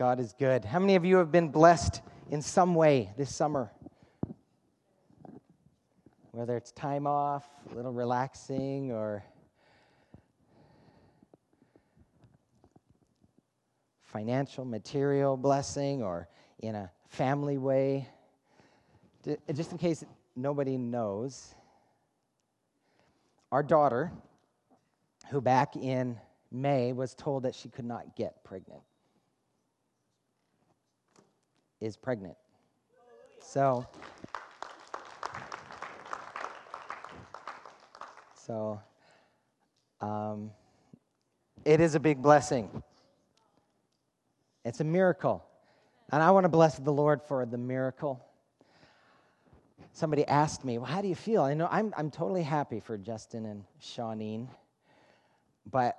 God 0.00 0.18
is 0.18 0.32
good. 0.32 0.64
How 0.64 0.78
many 0.78 0.94
of 0.94 1.04
you 1.04 1.18
have 1.18 1.30
been 1.30 1.50
blessed 1.50 2.00
in 2.30 2.40
some 2.40 2.74
way 2.74 3.10
this 3.18 3.34
summer? 3.34 3.70
Whether 6.30 6.56
it's 6.56 6.72
time 6.72 7.06
off, 7.06 7.46
a 7.70 7.74
little 7.74 7.92
relaxing, 7.92 8.92
or 8.92 9.22
financial, 14.00 14.64
material 14.64 15.36
blessing, 15.36 16.02
or 16.02 16.30
in 16.60 16.76
a 16.76 16.90
family 17.10 17.58
way. 17.58 18.08
Just 19.52 19.70
in 19.70 19.76
case 19.76 20.02
nobody 20.34 20.78
knows, 20.78 21.54
our 23.52 23.62
daughter, 23.62 24.10
who 25.28 25.42
back 25.42 25.76
in 25.76 26.16
May 26.50 26.94
was 26.94 27.14
told 27.14 27.42
that 27.42 27.54
she 27.54 27.68
could 27.68 27.84
not 27.84 28.16
get 28.16 28.42
pregnant, 28.44 28.80
is 31.80 31.96
pregnant. 31.96 32.36
So, 33.42 33.86
so 38.46 38.80
um, 40.00 40.50
it 41.64 41.80
is 41.80 41.94
a 41.94 42.00
big 42.00 42.22
blessing. 42.22 42.82
It's 44.64 44.80
a 44.80 44.84
miracle. 44.84 45.44
And 46.12 46.22
I 46.22 46.30
want 46.32 46.44
to 46.44 46.48
bless 46.48 46.76
the 46.76 46.92
Lord 46.92 47.22
for 47.22 47.46
the 47.46 47.58
miracle. 47.58 48.24
Somebody 49.92 50.26
asked 50.26 50.64
me, 50.64 50.78
Well, 50.78 50.86
how 50.86 51.02
do 51.02 51.08
you 51.08 51.14
feel? 51.14 51.42
I 51.42 51.54
know 51.54 51.68
I'm, 51.70 51.94
I'm 51.96 52.10
totally 52.10 52.42
happy 52.42 52.80
for 52.80 52.98
Justin 52.98 53.46
and 53.46 53.64
Shawneen, 53.80 54.48
but 55.70 55.96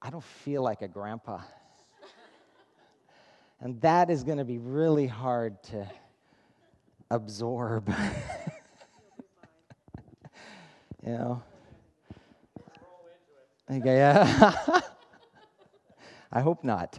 I 0.00 0.10
don't 0.10 0.24
feel 0.24 0.62
like 0.62 0.82
a 0.82 0.88
grandpa. 0.88 1.40
And 3.60 3.80
that 3.80 4.10
is 4.10 4.22
going 4.22 4.38
to 4.38 4.44
be 4.44 4.58
really 4.58 5.06
hard 5.06 5.62
to 5.64 5.86
absorb. 7.10 7.88
you 11.04 11.12
know? 11.12 11.42
Okay, 13.70 13.96
yeah. 13.96 14.80
I 16.32 16.40
hope 16.40 16.62
not. 16.62 16.98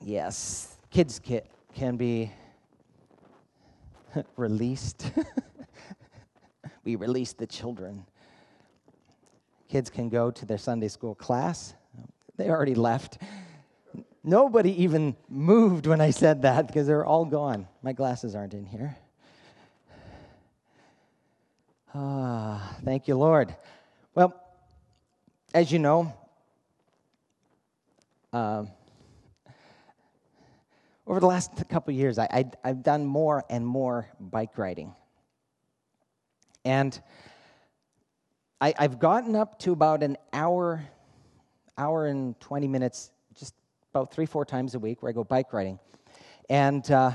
yes, 0.00 0.76
kids 0.90 1.20
can 1.74 1.96
be 1.96 2.30
released. 4.36 5.10
we 6.84 6.96
release 6.96 7.32
the 7.32 7.46
children. 7.46 8.04
Kids 9.68 9.90
can 9.90 10.08
go 10.08 10.30
to 10.30 10.44
their 10.44 10.58
Sunday 10.58 10.88
school 10.88 11.14
class. 11.14 11.74
They 12.42 12.50
already 12.50 12.74
left. 12.74 13.18
Nobody 14.24 14.82
even 14.82 15.14
moved 15.28 15.86
when 15.86 16.00
I 16.00 16.10
said 16.10 16.42
that 16.42 16.66
because 16.66 16.88
they're 16.88 17.06
all 17.06 17.24
gone. 17.24 17.68
My 17.84 17.92
glasses 17.92 18.34
aren't 18.34 18.52
in 18.52 18.66
here. 18.66 18.96
Ah, 21.94 22.76
thank 22.84 23.06
you, 23.06 23.14
Lord. 23.14 23.54
Well, 24.16 24.34
as 25.54 25.70
you 25.70 25.78
know, 25.78 26.12
um, 28.32 28.72
over 31.06 31.20
the 31.20 31.26
last 31.26 31.68
couple 31.68 31.94
years, 31.94 32.18
I, 32.18 32.50
have 32.64 32.82
done 32.82 33.06
more 33.06 33.44
and 33.48 33.64
more 33.64 34.08
bike 34.18 34.58
riding. 34.58 34.96
And 36.64 37.00
I, 38.60 38.74
I've 38.76 38.98
gotten 38.98 39.36
up 39.36 39.60
to 39.60 39.70
about 39.70 40.02
an 40.02 40.16
hour, 40.32 40.82
hour 41.82 42.06
and 42.06 42.38
20 42.38 42.68
minutes, 42.68 43.10
just 43.34 43.54
about 43.92 44.12
three, 44.12 44.26
four 44.26 44.44
times 44.44 44.76
a 44.76 44.78
week 44.78 45.02
where 45.02 45.10
I 45.10 45.12
go 45.12 45.24
bike 45.24 45.52
riding. 45.52 45.80
And 46.48 46.88
uh, 46.90 47.10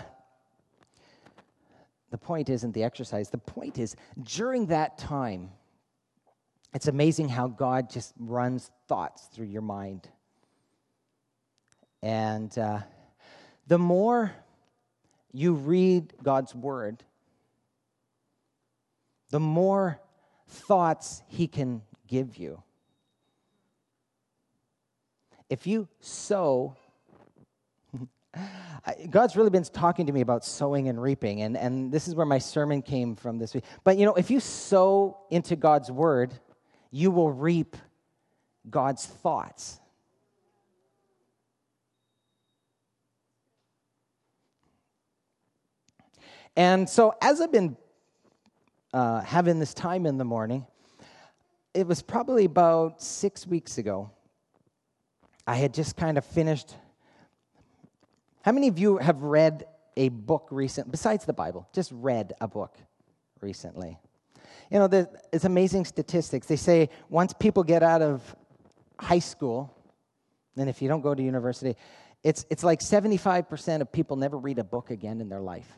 the 2.12 2.18
point 2.18 2.50
isn't 2.50 2.74
the 2.74 2.84
exercise, 2.84 3.30
the 3.30 3.38
point 3.38 3.78
is 3.78 3.96
during 4.22 4.66
that 4.68 4.98
time, 4.98 5.52
it's 6.74 6.88
amazing 6.88 7.30
how 7.30 7.48
God 7.48 7.90
just 7.90 8.14
runs 8.20 8.70
thoughts 8.90 9.30
through 9.34 9.48
your 9.48 9.62
mind. 9.62 10.10
And 12.04 12.56
uh, 12.58 12.80
the 13.68 13.80
more 13.80 14.34
you 15.32 15.54
read 15.54 16.14
God's 16.22 16.54
word, 16.54 17.04
the 19.30 19.40
more 19.40 20.02
thoughts 20.50 21.24
He 21.30 21.48
can 21.48 21.82
give 22.08 22.36
you. 22.36 22.64
If 25.50 25.66
you 25.66 25.88
sow, 26.02 26.76
God's 29.10 29.36
really 29.36 29.50
been 29.50 29.64
talking 29.64 30.06
to 30.08 30.12
me 30.12 30.22
about 30.22 30.44
sowing 30.44 30.90
and 30.90 31.02
reaping, 31.02 31.42
and, 31.42 31.56
and 31.56 31.92
this 31.92 32.08
is 32.08 32.16
where 32.16 32.26
my 32.26 32.38
sermon 32.38 32.82
came 32.82 33.16
from 33.16 33.38
this 33.38 33.54
week. 33.54 33.64
But 33.84 33.98
you 33.98 34.06
know, 34.06 34.16
if 34.16 34.30
you 34.30 34.40
sow 34.40 35.18
into 35.30 35.56
God's 35.56 35.90
word, 35.90 36.34
you 36.92 37.12
will 37.12 37.32
reap 37.32 37.78
God's 38.70 39.06
thoughts. 39.06 39.80
And 46.58 46.90
so, 46.90 47.14
as 47.22 47.40
I've 47.40 47.52
been 47.52 47.78
uh, 48.92 49.22
having 49.22 49.60
this 49.60 49.76
time 49.76 50.08
in 50.08 50.18
the 50.18 50.26
morning, 50.26 50.66
it 51.74 51.86
was 51.86 52.02
probably 52.02 52.46
about 52.46 53.00
six 53.00 53.46
weeks 53.46 53.78
ago. 53.78 54.10
I 55.48 55.56
had 55.56 55.74
just 55.74 55.96
kind 55.96 56.18
of 56.18 56.26
finished. 56.26 56.76
How 58.42 58.52
many 58.52 58.68
of 58.68 58.78
you 58.78 58.98
have 58.98 59.24
read 59.24 59.66
a 59.96 60.10
book 60.10 60.50
recent, 60.52 60.92
besides 60.92 61.24
the 61.24 61.34
Bible, 61.34 61.68
just 61.74 61.92
read 61.94 62.34
a 62.42 62.48
book 62.50 62.78
recently? 63.40 63.98
You 64.70 64.80
know, 64.80 65.08
it's 65.32 65.46
amazing 65.46 65.86
statistics. 65.86 66.48
They 66.48 66.58
say 66.58 66.90
once 67.10 67.32
people 67.32 67.64
get 67.64 67.82
out 67.82 68.02
of 68.02 68.36
high 69.00 69.20
school, 69.20 69.74
and 70.58 70.70
if 70.70 70.82
you 70.82 70.90
don't 70.90 71.02
go 71.02 71.16
to 71.16 71.24
university, 71.24 71.78
it's, 72.24 72.46
it's 72.50 72.64
like 72.64 72.82
75% 72.82 73.80
of 73.80 73.92
people 73.92 74.18
never 74.18 74.38
read 74.38 74.60
a 74.60 74.64
book 74.66 74.92
again 74.92 75.22
in 75.22 75.30
their 75.30 75.40
life. 75.40 75.72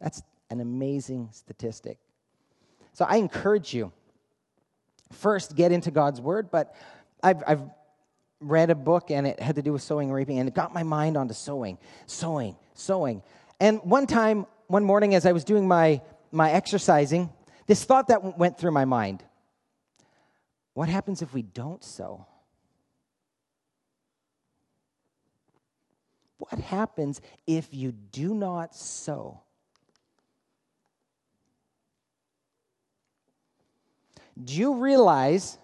That's 0.00 0.22
an 0.50 0.60
amazing 0.60 1.30
statistic. 1.32 1.98
So 2.92 3.04
I 3.08 3.16
encourage 3.16 3.74
you 3.74 3.90
first 5.10 5.56
get 5.56 5.72
into 5.72 5.90
God's 5.90 6.20
Word, 6.20 6.50
but 6.52 6.76
I've, 7.22 7.42
I've 7.46 7.62
read 8.44 8.70
a 8.70 8.74
book 8.74 9.10
and 9.10 9.26
it 9.26 9.40
had 9.40 9.56
to 9.56 9.62
do 9.62 9.72
with 9.72 9.82
sowing 9.82 10.08
and 10.08 10.14
reaping, 10.14 10.38
and 10.38 10.48
it 10.48 10.54
got 10.54 10.72
my 10.72 10.82
mind 10.82 11.16
onto 11.16 11.34
sowing, 11.34 11.78
sowing, 12.06 12.56
sowing. 12.74 13.22
And 13.60 13.80
one 13.82 14.06
time, 14.06 14.46
one 14.66 14.84
morning, 14.84 15.14
as 15.14 15.26
I 15.26 15.32
was 15.32 15.44
doing 15.44 15.66
my 15.68 16.00
my 16.30 16.50
exercising, 16.50 17.30
this 17.66 17.84
thought 17.84 18.08
that 18.08 18.38
went 18.38 18.58
through 18.58 18.72
my 18.72 18.84
mind 18.84 19.24
what 20.74 20.88
happens 20.88 21.22
if 21.22 21.32
we 21.32 21.42
don't 21.42 21.82
sow? 21.82 22.26
What 26.38 26.58
happens 26.60 27.20
if 27.46 27.72
you 27.72 27.92
do 27.92 28.34
not 28.34 28.74
sow? 28.74 29.40
Do 34.42 34.52
you 34.52 34.74
realize 34.74 35.58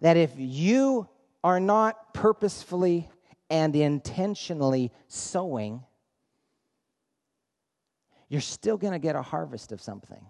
that 0.00 0.16
if 0.16 0.32
you 0.36 1.08
are 1.42 1.60
not 1.60 2.12
purposefully 2.14 3.08
and 3.48 3.74
intentionally 3.74 4.92
sowing, 5.08 5.82
you're 8.28 8.40
still 8.40 8.76
going 8.76 8.92
to 8.92 8.98
get 8.98 9.16
a 9.16 9.22
harvest 9.22 9.72
of 9.72 9.80
something. 9.80 10.24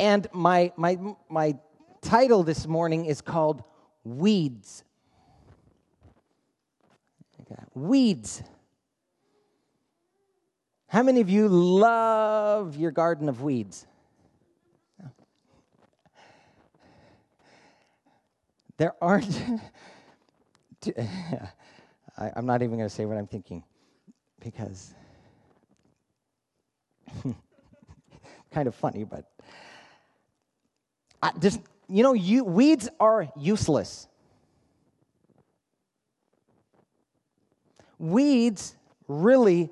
And 0.00 0.26
my, 0.32 0.72
my, 0.76 0.98
my 1.28 1.54
title 2.02 2.42
this 2.42 2.66
morning 2.66 3.06
is 3.06 3.20
called 3.20 3.62
Weeds. 4.02 4.82
Weeds. 7.74 8.42
How 10.88 11.02
many 11.02 11.20
of 11.20 11.28
you 11.28 11.48
love 11.48 12.76
your 12.76 12.92
garden 12.92 13.28
of 13.28 13.42
weeds? 13.42 13.86
There 18.76 18.94
aren't. 19.00 19.40
I, 22.18 22.30
am 22.36 22.46
not 22.46 22.62
even 22.62 22.76
going 22.76 22.88
to 22.88 22.94
say 22.94 23.06
what 23.06 23.16
I'm 23.16 23.26
thinking 23.26 23.64
because 24.38 24.94
kind 28.52 28.68
of 28.68 28.74
funny, 28.74 29.04
but 29.04 29.24
I 31.22 31.32
just 31.40 31.60
you 31.88 32.02
know, 32.02 32.12
you, 32.14 32.44
weeds 32.44 32.88
are 32.98 33.28
useless. 33.36 34.08
Weeds 37.98 38.74
really 39.06 39.70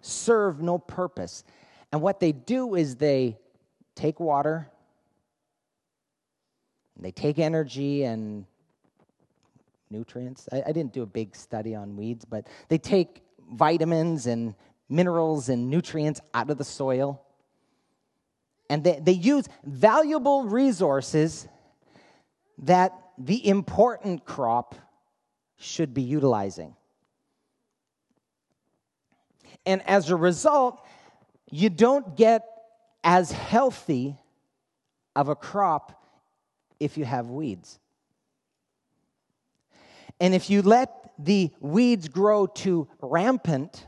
serve 0.00 0.60
no 0.60 0.78
purpose. 0.78 1.44
And 1.92 2.00
what 2.00 2.20
they 2.20 2.32
do 2.32 2.74
is 2.74 2.96
they 2.96 3.36
take 3.94 4.20
water, 4.20 4.68
they 6.98 7.10
take 7.10 7.38
energy 7.38 8.04
and 8.04 8.46
nutrients. 9.90 10.48
I, 10.52 10.62
I, 10.66 10.72
didn't 10.72 10.92
do 10.92 11.02
a 11.02 11.06
big 11.06 11.36
study 11.36 11.74
on 11.74 11.96
weeds, 11.96 12.24
but 12.24 12.46
they 12.68 12.78
take 12.78 13.22
vitamins 13.52 14.26
and 14.26 14.54
minerals 14.88 15.48
and 15.48 15.70
nutrients 15.70 16.20
out 16.34 16.50
of 16.50 16.58
the 16.58 16.64
soil. 16.64 17.22
And 18.68 18.82
they, 18.82 18.98
they 19.00 19.12
use 19.12 19.46
valuable 19.64 20.44
resources 20.44 21.46
that 22.58 22.92
the 23.18 23.46
important 23.46 24.24
crop 24.24 24.74
should 25.56 25.94
be 25.94 26.02
utilizing. 26.02 26.74
And 29.64 29.82
as 29.82 30.10
a 30.10 30.16
result, 30.16 30.84
you 31.50 31.70
don't 31.70 32.16
get 32.16 32.44
as 33.04 33.30
healthy 33.30 34.16
of 35.14 35.28
a 35.28 35.36
crop 35.36 36.02
if 36.80 36.98
you 36.98 37.04
have 37.04 37.30
weeds. 37.30 37.78
And 40.20 40.34
if 40.34 40.48
you 40.50 40.62
let 40.62 41.12
the 41.18 41.50
weeds 41.60 42.08
grow 42.08 42.46
too 42.46 42.88
rampant, 43.00 43.86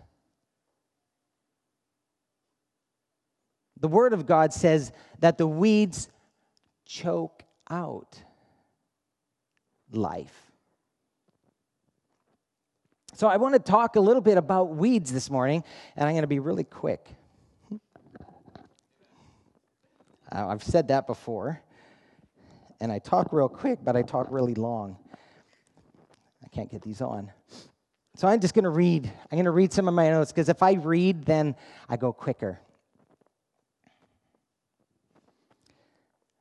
the 3.81 3.89
Word 3.89 4.13
of 4.13 4.27
God 4.27 4.53
says 4.53 4.93
that 5.21 5.39
the 5.39 5.47
weeds 5.47 6.09
choke 6.85 7.45
out 7.71 8.23
life. 9.91 10.51
So, 13.15 13.27
I 13.27 13.37
want 13.37 13.55
to 13.55 13.59
talk 13.59 13.97
a 13.97 14.01
little 14.01 14.23
bit 14.23 14.39
about 14.39 14.77
weeds 14.77 15.13
this 15.13 15.29
morning, 15.29 15.65
and 15.97 16.07
I'm 16.07 16.15
going 16.15 16.23
to 16.23 16.29
be 16.29 16.39
really 16.39 16.63
quick. 16.63 17.09
I've 20.31 20.63
said 20.63 20.89
that 20.89 21.09
before, 21.09 21.61
and 22.81 22.93
I 22.93 22.99
talk 22.99 23.33
real 23.33 23.49
quick, 23.49 23.81
but 23.83 23.97
I 23.97 24.03
talk 24.03 24.29
really 24.31 24.55
long. 24.55 24.97
I 26.45 26.49
can't 26.49 26.71
get 26.71 26.83
these 26.83 27.01
on. 27.01 27.31
So 28.17 28.27
I'm 28.27 28.41
just 28.41 28.55
going 28.55 28.65
to 28.65 28.71
read. 28.71 29.07
I'm 29.07 29.37
going 29.37 29.45
to 29.45 29.51
read 29.51 29.73
some 29.73 29.87
of 29.87 29.95
my 29.95 30.11
notes 30.11 30.33
because 30.33 30.49
if 30.49 30.63
I 30.63 30.73
read, 30.73 31.25
then 31.25 31.55
I 31.89 31.97
go 31.97 32.13
quicker. 32.13 32.61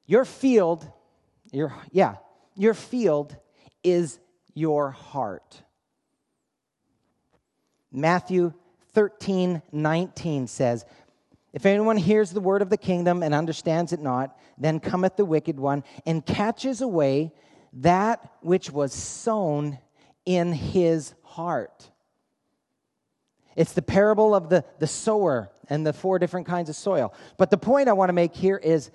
Your 0.06 0.25
field, 0.25 0.89
your 1.51 1.75
yeah, 1.92 2.16
your 2.56 2.74
field 2.74 3.36
is 3.83 4.19
your 4.54 4.92
heart. 4.92 5.62
Matthew 7.92 8.54
13, 8.94 9.62
19 9.72 10.48
says, 10.48 10.86
If 11.53 11.65
anyone 11.65 11.97
hears 11.97 12.31
the 12.31 12.41
word 12.41 12.61
of 12.61 12.69
the 12.69 12.77
kingdom 12.77 13.23
and 13.23 13.33
understands 13.33 13.94
it 13.94 14.01
not, 14.01 14.38
then 14.57 14.79
cometh 14.79 15.15
the 15.15 15.25
wicked 15.25 15.59
one 15.59 15.83
and 16.05 16.25
catches 16.25 16.81
away 16.81 17.33
that 17.73 18.31
which 18.41 18.69
was 18.71 18.94
sown 18.94 19.79
in 20.25 20.53
his 20.53 21.13
heart. 21.23 21.89
It's 23.55 23.73
the 23.73 23.81
parable 23.81 24.35
of 24.35 24.49
the, 24.49 24.63
the 24.79 24.88
sower 24.88 25.49
and 25.69 25.85
the 25.85 25.94
four 25.94 26.19
different 26.19 26.47
kinds 26.47 26.69
of 26.69 26.75
soil. 26.75 27.13
But 27.38 27.49
the 27.49 27.57
point 27.57 27.88
I 27.88 27.94
want 27.94 28.09
to 28.09 28.13
make 28.13 28.35
here 28.35 28.57
is 28.57 28.91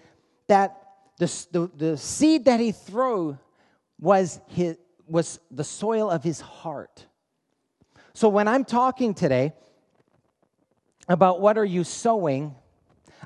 that 0.46 0.76
the, 1.18 1.26
the, 1.50 1.70
the 1.76 1.96
seed 1.96 2.44
that 2.44 2.60
he 2.60 2.72
threw 2.72 3.38
was, 3.98 4.40
his, 4.48 4.76
was 5.06 5.40
the 5.50 5.64
soil 5.64 6.10
of 6.10 6.22
his 6.22 6.40
heart. 6.40 7.06
So 8.14 8.28
when 8.28 8.46
I'm 8.46 8.64
talking 8.64 9.14
today 9.14 9.52
about 11.08 11.40
what 11.40 11.58
are 11.58 11.64
you 11.64 11.84
sowing, 11.84 12.54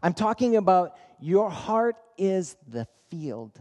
I'm 0.02 0.14
talking 0.14 0.56
about 0.56 0.96
your 1.20 1.50
heart 1.50 1.96
is 2.18 2.56
the 2.68 2.86
field. 3.10 3.58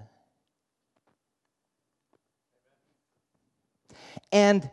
And 4.31 4.69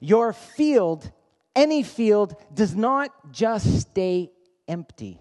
your 0.00 0.32
field, 0.32 1.10
any 1.54 1.82
field, 1.82 2.36
does 2.52 2.74
not 2.74 3.32
just 3.32 3.80
stay 3.80 4.30
empty. 4.68 5.20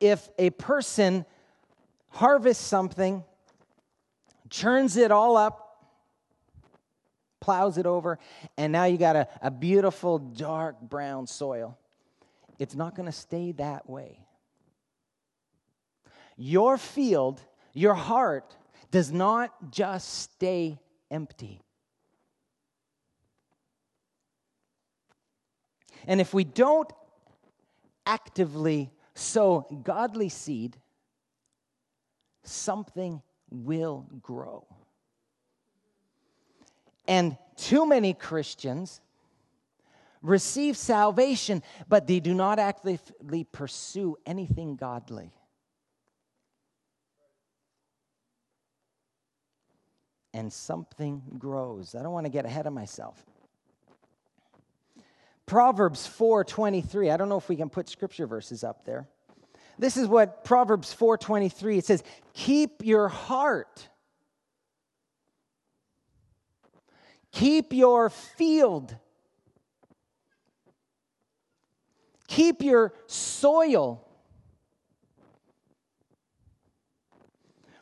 if 0.00 0.30
a 0.38 0.50
person 0.50 1.26
harvests 2.08 2.64
something, 2.64 3.22
churns 4.48 4.96
it 4.96 5.12
all 5.12 5.36
up, 5.36 5.69
plows 7.40 7.78
it 7.78 7.86
over, 7.86 8.18
and 8.56 8.72
now 8.72 8.84
you 8.84 8.98
got 8.98 9.16
a, 9.16 9.28
a 9.42 9.50
beautiful 9.50 10.18
dark 10.18 10.80
brown 10.80 11.26
soil, 11.26 11.78
it's 12.58 12.74
not 12.74 12.94
going 12.94 13.06
to 13.06 13.12
stay 13.12 13.52
that 13.52 13.88
way. 13.88 14.18
Your 16.36 16.78
field, 16.78 17.40
your 17.72 17.94
heart, 17.94 18.56
does 18.90 19.10
not 19.10 19.70
just 19.70 20.22
stay 20.22 20.78
empty. 21.10 21.62
And 26.06 26.20
if 26.20 26.32
we 26.32 26.44
don't 26.44 26.90
actively 28.06 28.90
sow 29.14 29.66
godly 29.82 30.28
seed, 30.28 30.76
something 32.42 33.22
will 33.50 34.06
grow. 34.22 34.66
And 37.10 37.36
too 37.56 37.86
many 37.86 38.14
Christians 38.14 39.00
receive 40.22 40.76
salvation, 40.76 41.60
but 41.88 42.06
they 42.06 42.20
do 42.20 42.32
not 42.32 42.60
actively 42.60 43.42
pursue 43.42 44.16
anything 44.24 44.76
godly. 44.76 45.32
And 50.32 50.52
something 50.52 51.22
grows. 51.36 51.96
I 51.96 52.02
don't 52.04 52.12
want 52.12 52.26
to 52.26 52.30
get 52.30 52.46
ahead 52.46 52.68
of 52.68 52.72
myself. 52.72 53.26
Proverbs 55.46 56.06
4:23. 56.06 57.10
I 57.10 57.16
don't 57.16 57.28
know 57.28 57.38
if 57.38 57.48
we 57.48 57.56
can 57.56 57.70
put 57.70 57.88
scripture 57.88 58.28
verses 58.28 58.62
up 58.62 58.84
there. 58.84 59.08
This 59.80 59.96
is 59.96 60.06
what 60.06 60.44
Proverbs 60.44 60.94
4:23 60.94 61.78
it 61.78 61.86
says, 61.86 62.04
"Keep 62.34 62.84
your 62.84 63.08
heart 63.08 63.89
Keep 67.32 67.72
your 67.72 68.10
field. 68.10 68.96
Keep 72.26 72.62
your 72.62 72.92
soil 73.06 74.06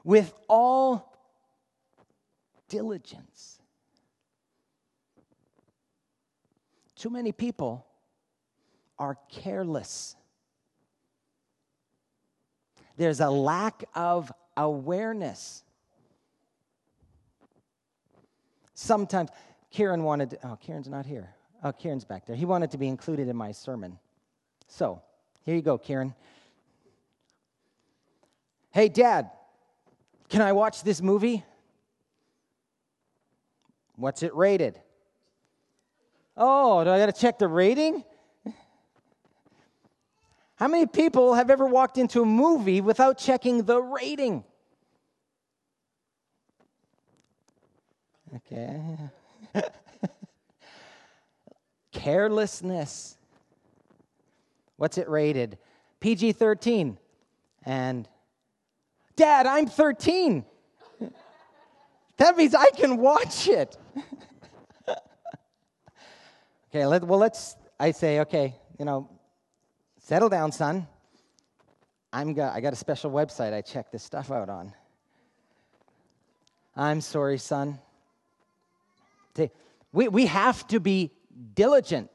with 0.04 0.32
all 0.48 1.14
diligence. 2.68 3.60
Too 6.96 7.10
many 7.10 7.32
people 7.32 7.86
are 8.98 9.16
careless. 9.30 10.16
There's 12.96 13.20
a 13.20 13.30
lack 13.30 13.84
of 13.94 14.32
awareness. 14.56 15.62
Sometimes, 18.80 19.30
Kieran 19.72 20.04
wanted, 20.04 20.30
to, 20.30 20.38
oh, 20.46 20.56
Kieran's 20.56 20.88
not 20.88 21.04
here. 21.04 21.34
Oh, 21.64 21.72
Kieran's 21.72 22.04
back 22.04 22.26
there. 22.26 22.36
He 22.36 22.44
wanted 22.44 22.70
to 22.70 22.78
be 22.78 22.86
included 22.86 23.26
in 23.26 23.34
my 23.34 23.50
sermon. 23.50 23.98
So, 24.68 25.02
here 25.44 25.56
you 25.56 25.62
go, 25.62 25.78
Kieran. 25.78 26.14
Hey, 28.70 28.88
Dad, 28.88 29.32
can 30.28 30.42
I 30.42 30.52
watch 30.52 30.84
this 30.84 31.02
movie? 31.02 31.44
What's 33.96 34.22
it 34.22 34.32
rated? 34.36 34.80
Oh, 36.36 36.84
do 36.84 36.90
I 36.90 37.00
got 37.00 37.12
to 37.12 37.20
check 37.20 37.40
the 37.40 37.48
rating? 37.48 38.04
How 40.54 40.68
many 40.68 40.86
people 40.86 41.34
have 41.34 41.50
ever 41.50 41.66
walked 41.66 41.98
into 41.98 42.22
a 42.22 42.26
movie 42.26 42.80
without 42.80 43.18
checking 43.18 43.64
the 43.64 43.82
rating? 43.82 44.44
Okay. 48.36 48.98
Carelessness. 51.92 53.16
What's 54.76 54.98
it 54.98 55.08
rated? 55.08 55.58
PG 56.00 56.32
13. 56.32 56.98
And, 57.64 58.08
Dad, 59.16 59.46
I'm 59.46 59.66
13. 59.66 60.44
that 62.18 62.36
means 62.36 62.54
I 62.54 62.70
can 62.70 62.96
watch 62.96 63.48
it. 63.48 63.76
Okay, 66.70 66.84
let, 66.84 67.02
well, 67.02 67.18
let's, 67.18 67.56
I 67.80 67.92
say, 67.92 68.20
okay, 68.20 68.54
you 68.78 68.84
know, 68.84 69.08
settle 70.00 70.28
down, 70.28 70.52
son. 70.52 70.86
I'm 72.12 72.34
got, 72.34 72.54
I 72.54 72.60
got 72.60 72.74
a 72.74 72.76
special 72.76 73.10
website 73.10 73.54
I 73.54 73.62
check 73.62 73.90
this 73.90 74.02
stuff 74.02 74.30
out 74.30 74.50
on. 74.50 74.74
I'm 76.76 77.00
sorry, 77.00 77.38
son. 77.38 77.78
See, 79.38 79.50
we, 79.92 80.08
we 80.08 80.26
have 80.26 80.66
to 80.68 80.80
be 80.80 81.12
diligent. 81.54 82.10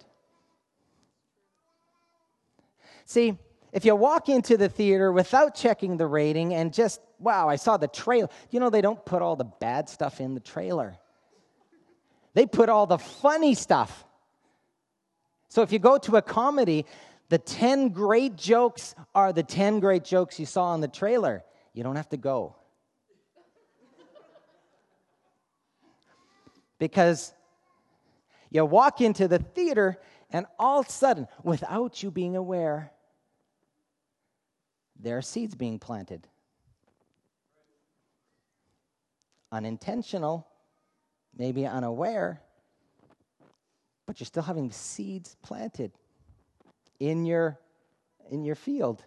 See, 3.06 3.38
If 3.72 3.86
you 3.86 3.96
walk 3.96 4.30
into 4.30 4.56
the 4.56 4.70
theater 4.70 5.12
without 5.12 5.56
checking 5.56 5.98
the 5.98 6.06
rating 6.06 6.54
and 6.54 6.72
just, 6.72 7.02
wow, 7.18 7.50
I 7.50 7.56
saw 7.56 7.78
the 7.78 7.88
trailer. 7.88 8.30
You 8.52 8.60
know, 8.60 8.70
they 8.70 8.82
don't 8.82 9.04
put 9.04 9.24
all 9.24 9.36
the 9.36 9.46
bad 9.46 9.90
stuff 9.90 10.22
in 10.22 10.36
the 10.36 10.40
trailer, 10.40 10.98
they 12.36 12.46
put 12.46 12.70
all 12.70 12.86
the 12.86 13.00
funny 13.00 13.56
stuff. 13.56 14.06
So 15.50 15.62
if 15.62 15.72
you 15.72 15.80
go 15.80 15.98
to 16.00 16.18
a 16.18 16.22
comedy, 16.22 16.86
the 17.30 17.38
10 17.38 17.90
great 17.90 18.36
jokes 18.36 18.96
are 19.16 19.32
the 19.32 19.44
10 19.44 19.80
great 19.80 20.04
jokes 20.04 20.40
you 20.40 20.46
saw 20.46 20.74
in 20.76 20.82
the 20.82 20.88
trailer. 20.88 21.44
You 21.74 21.84
don't 21.84 21.96
have 21.96 22.10
to 22.10 22.18
go. 22.18 22.56
Because 26.84 27.32
you 28.50 28.66
walk 28.66 29.00
into 29.00 29.30
the 29.30 29.40
theater, 29.40 29.98
and 30.30 30.46
all 30.60 30.82
of 30.82 30.88
a 30.90 30.92
sudden, 30.92 31.30
without 31.42 32.04
you 32.04 32.12
being 32.12 32.36
aware, 32.36 32.92
there 35.00 35.18
are 35.18 35.22
seeds 35.22 35.56
being 35.56 35.80
planted. 35.80 36.28
Unintentional, 39.50 40.46
maybe 41.38 41.66
unaware, 41.66 42.42
but 44.06 44.20
you're 44.20 44.26
still 44.26 44.44
having 44.44 44.70
seeds 44.70 45.38
planted 45.42 45.94
in 47.00 47.26
your 47.26 47.58
in 48.30 48.44
your 48.44 48.56
field. 48.56 49.06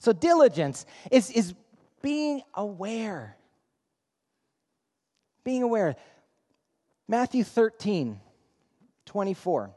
So 0.00 0.12
diligence 0.12 0.84
is, 1.12 1.30
is 1.30 1.54
being 2.02 2.42
aware. 2.54 3.35
Being 5.46 5.62
aware. 5.62 5.94
Matthew 7.06 7.44
13, 7.44 8.18
24. 9.04 9.70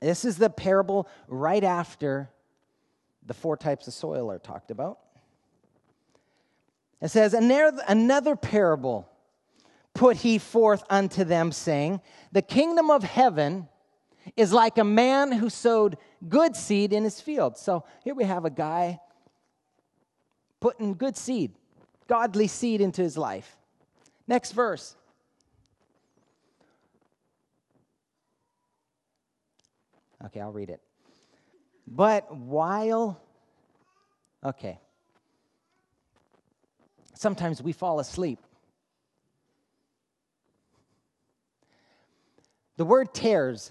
This 0.00 0.24
is 0.24 0.36
the 0.36 0.50
parable 0.50 1.08
right 1.28 1.62
after 1.62 2.28
the 3.24 3.34
four 3.34 3.56
types 3.56 3.86
of 3.86 3.94
soil 3.94 4.28
are 4.32 4.40
talked 4.40 4.72
about. 4.72 4.98
It 7.00 7.12
says, 7.12 7.34
Another 7.34 8.34
parable 8.34 9.08
put 9.94 10.16
he 10.16 10.38
forth 10.38 10.82
unto 10.90 11.22
them, 11.22 11.52
saying, 11.52 12.00
The 12.32 12.42
kingdom 12.42 12.90
of 12.90 13.04
heaven 13.04 13.68
is 14.36 14.52
like 14.52 14.76
a 14.76 14.82
man 14.82 15.30
who 15.30 15.50
sowed 15.50 15.98
good 16.28 16.56
seed 16.56 16.92
in 16.92 17.04
his 17.04 17.20
field. 17.20 17.58
So 17.58 17.84
here 18.02 18.16
we 18.16 18.24
have 18.24 18.44
a 18.44 18.50
guy 18.50 18.98
putting 20.58 20.94
good 20.94 21.16
seed, 21.16 21.52
godly 22.08 22.48
seed 22.48 22.80
into 22.80 23.02
his 23.02 23.16
life. 23.16 23.56
Next 24.26 24.52
verse. 24.52 24.96
Okay, 30.24 30.40
I'll 30.40 30.52
read 30.52 30.70
it. 30.70 30.80
But 31.86 32.34
while, 32.34 33.20
okay, 34.42 34.78
sometimes 37.14 37.62
we 37.62 37.72
fall 37.72 38.00
asleep. 38.00 38.38
The 42.76 42.84
word 42.84 43.12
tares 43.12 43.70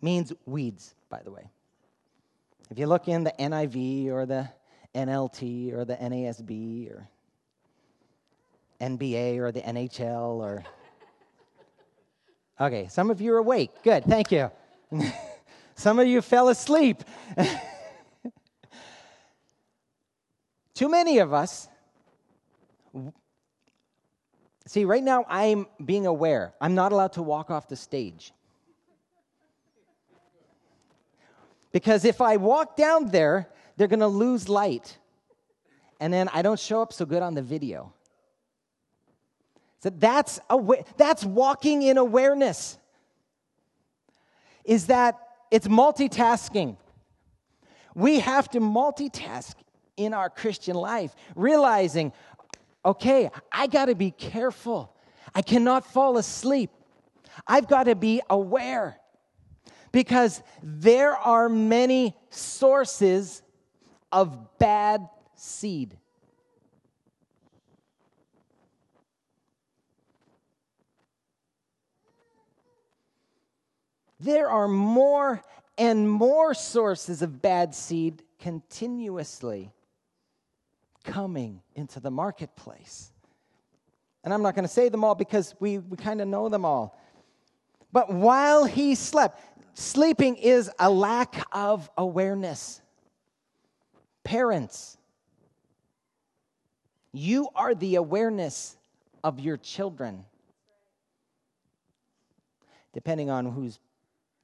means 0.00 0.32
weeds, 0.44 0.94
by 1.08 1.22
the 1.24 1.30
way. 1.30 1.50
If 2.70 2.78
you 2.78 2.86
look 2.86 3.08
in 3.08 3.24
the 3.24 3.32
NIV 3.38 4.10
or 4.10 4.26
the 4.26 4.48
NLT 4.94 5.72
or 5.72 5.84
the 5.84 5.96
NASB 5.96 6.90
or 6.90 7.08
NBA 8.84 9.38
or 9.38 9.50
the 9.52 9.60
NHL 9.60 10.38
or. 10.38 10.64
Okay, 12.60 12.86
some 12.88 13.10
of 13.10 13.20
you 13.20 13.34
are 13.34 13.38
awake. 13.38 13.70
Good, 13.82 14.04
thank 14.04 14.30
you. 14.30 14.50
some 15.74 15.98
of 15.98 16.06
you 16.06 16.22
fell 16.22 16.48
asleep. 16.48 17.02
Too 20.74 20.88
many 20.88 21.18
of 21.18 21.32
us. 21.32 21.68
See, 24.66 24.84
right 24.84 25.02
now 25.02 25.24
I'm 25.28 25.66
being 25.84 26.06
aware. 26.06 26.54
I'm 26.60 26.74
not 26.74 26.92
allowed 26.92 27.12
to 27.14 27.22
walk 27.22 27.50
off 27.50 27.68
the 27.68 27.76
stage. 27.76 28.32
Because 31.72 32.04
if 32.04 32.20
I 32.20 32.36
walk 32.36 32.76
down 32.76 33.08
there, 33.08 33.48
they're 33.76 33.88
going 33.88 34.00
to 34.00 34.06
lose 34.06 34.48
light. 34.48 34.96
And 36.00 36.12
then 36.12 36.28
I 36.32 36.42
don't 36.42 36.58
show 36.58 36.80
up 36.82 36.92
so 36.92 37.04
good 37.04 37.22
on 37.22 37.34
the 37.34 37.42
video. 37.42 37.92
So 39.84 39.90
that's, 39.90 40.40
awa- 40.48 40.82
that's 40.96 41.26
walking 41.26 41.82
in 41.82 41.98
awareness. 41.98 42.78
Is 44.64 44.86
that 44.86 45.18
it's 45.50 45.68
multitasking. 45.68 46.78
We 47.94 48.20
have 48.20 48.48
to 48.52 48.60
multitask 48.60 49.52
in 49.98 50.14
our 50.14 50.30
Christian 50.30 50.74
life, 50.74 51.14
realizing, 51.36 52.14
okay, 52.82 53.30
I 53.52 53.66
got 53.66 53.84
to 53.86 53.94
be 53.94 54.10
careful. 54.10 54.96
I 55.34 55.42
cannot 55.42 55.84
fall 55.84 56.16
asleep. 56.16 56.70
I've 57.46 57.68
got 57.68 57.82
to 57.82 57.94
be 57.94 58.22
aware 58.30 58.96
because 59.92 60.42
there 60.62 61.14
are 61.14 61.50
many 61.50 62.16
sources 62.30 63.42
of 64.10 64.58
bad 64.58 65.06
seed. 65.34 65.98
There 74.24 74.50
are 74.50 74.68
more 74.68 75.42
and 75.78 76.08
more 76.08 76.54
sources 76.54 77.22
of 77.22 77.40
bad 77.42 77.74
seed 77.74 78.22
continuously 78.40 79.72
coming 81.04 81.60
into 81.74 82.00
the 82.00 82.10
marketplace. 82.10 83.12
And 84.22 84.32
I'm 84.32 84.42
not 84.42 84.54
going 84.54 84.66
to 84.66 84.72
say 84.72 84.88
them 84.88 85.04
all 85.04 85.14
because 85.14 85.54
we, 85.60 85.78
we 85.78 85.96
kind 85.96 86.20
of 86.20 86.28
know 86.28 86.48
them 86.48 86.64
all. 86.64 86.98
But 87.92 88.12
while 88.12 88.64
he 88.64 88.94
slept, 88.94 89.40
Sleeping 89.74 90.36
is 90.36 90.70
a 90.78 90.88
lack 90.88 91.44
of 91.50 91.90
awareness. 91.98 92.80
Parents, 94.22 94.96
you 97.12 97.48
are 97.56 97.74
the 97.74 97.96
awareness 97.96 98.76
of 99.24 99.40
your 99.40 99.56
children. 99.56 100.24
Depending 102.92 103.30
on 103.30 103.46
who's 103.46 103.80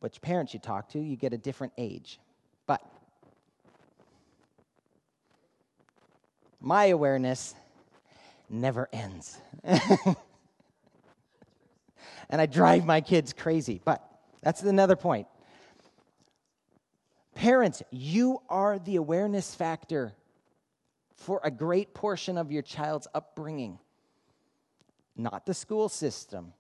which 0.01 0.21
parents 0.21 0.53
you 0.53 0.61
talk 0.61 0.89
to, 0.91 0.99
you 0.99 1.17
get 1.17 1.33
a 1.33 1.39
different 1.39 1.73
age. 1.79 2.19
But 2.67 2.83
my 6.61 6.87
awareness 6.87 7.55
never 8.49 8.89
ends. 8.93 9.39
and 9.65 10.17
I 12.31 12.47
drive 12.47 12.85
my 12.85 13.01
kids 13.01 13.33
crazy. 13.33 13.81
But 13.85 14.03
that's 14.43 14.63
another 14.63 14.97
point. 14.97 15.27
Parents, 17.35 17.83
you 17.91 18.43
are 18.49 18.79
the 18.79 18.97
awareness 18.97 19.55
factor 19.55 20.13
for 21.15 21.41
a 21.45 21.51
great 21.51 21.95
portion 21.95 22.39
of 22.39 22.51
your 22.51 22.63
child's 22.63 23.07
upbringing, 23.15 23.79
not 25.17 25.47
the 25.47 25.55
school 25.55 25.89
system, 25.89 26.55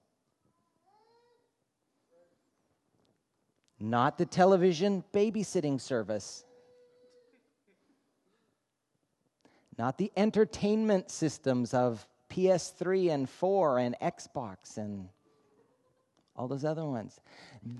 not 3.80 4.18
the 4.18 4.26
television 4.26 5.02
babysitting 5.12 5.80
service, 5.80 6.44
not 9.78 9.96
the 9.96 10.12
entertainment 10.16 11.10
systems 11.10 11.72
of 11.72 12.06
PS3 12.28 13.10
and 13.10 13.28
4 13.28 13.78
and 13.78 13.96
Xbox 14.00 14.76
and 14.76 15.08
all 16.36 16.46
those 16.46 16.64
other 16.64 16.84
ones. 16.84 17.18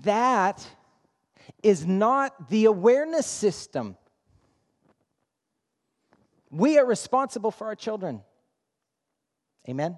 That 0.03 0.67
is 1.61 1.85
not 1.85 2.49
the 2.49 2.65
awareness 2.65 3.27
system. 3.27 3.95
We 6.49 6.77
are 6.79 6.85
responsible 6.85 7.51
for 7.51 7.67
our 7.67 7.75
children. 7.75 8.21
Amen? 9.69 9.97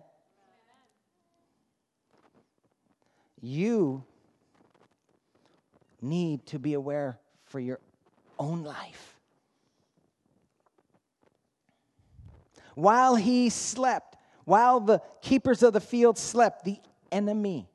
You 3.42 4.04
need 6.04 6.46
to 6.48 6.60
be 6.60 6.74
aware 6.74 7.20
for 7.46 7.60
your 7.60 7.80
own 8.38 8.64
life. 8.64 9.18
While 12.76 13.16
he 13.16 13.50
slept, 13.50 14.18
while 14.46 14.80
the 14.80 15.02
keepers 15.22 15.64
of 15.64 15.74
the 15.74 15.82
field 15.82 16.18
slept, 16.18 16.66
the 16.66 16.78
enemy 17.12 17.70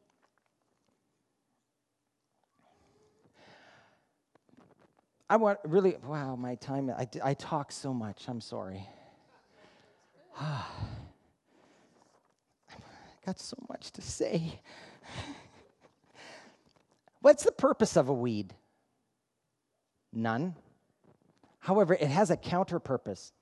I 5.31 5.37
want 5.37 5.59
really, 5.65 5.97
wow, 6.03 6.37
my 6.37 6.55
time, 6.55 6.91
I, 6.91 7.07
I 7.23 7.35
talk 7.35 7.71
so 7.71 7.93
much. 7.93 8.25
I'm 8.29 8.41
sorry. 8.41 8.89
I 10.41 10.65
got 13.27 13.39
so 13.39 13.57
much 13.69 13.91
to 13.93 14.03
say. 14.03 14.61
What's 17.21 17.45
the 17.45 17.53
purpose 17.53 17.97
of 17.97 18.09
a 18.09 18.15
weed? 18.15 18.55
None. 20.13 20.55
However, 21.59 21.95
it 21.95 22.09
has 22.09 22.31
a 22.31 22.37
counter 22.37 22.79
purpose. 22.79 23.33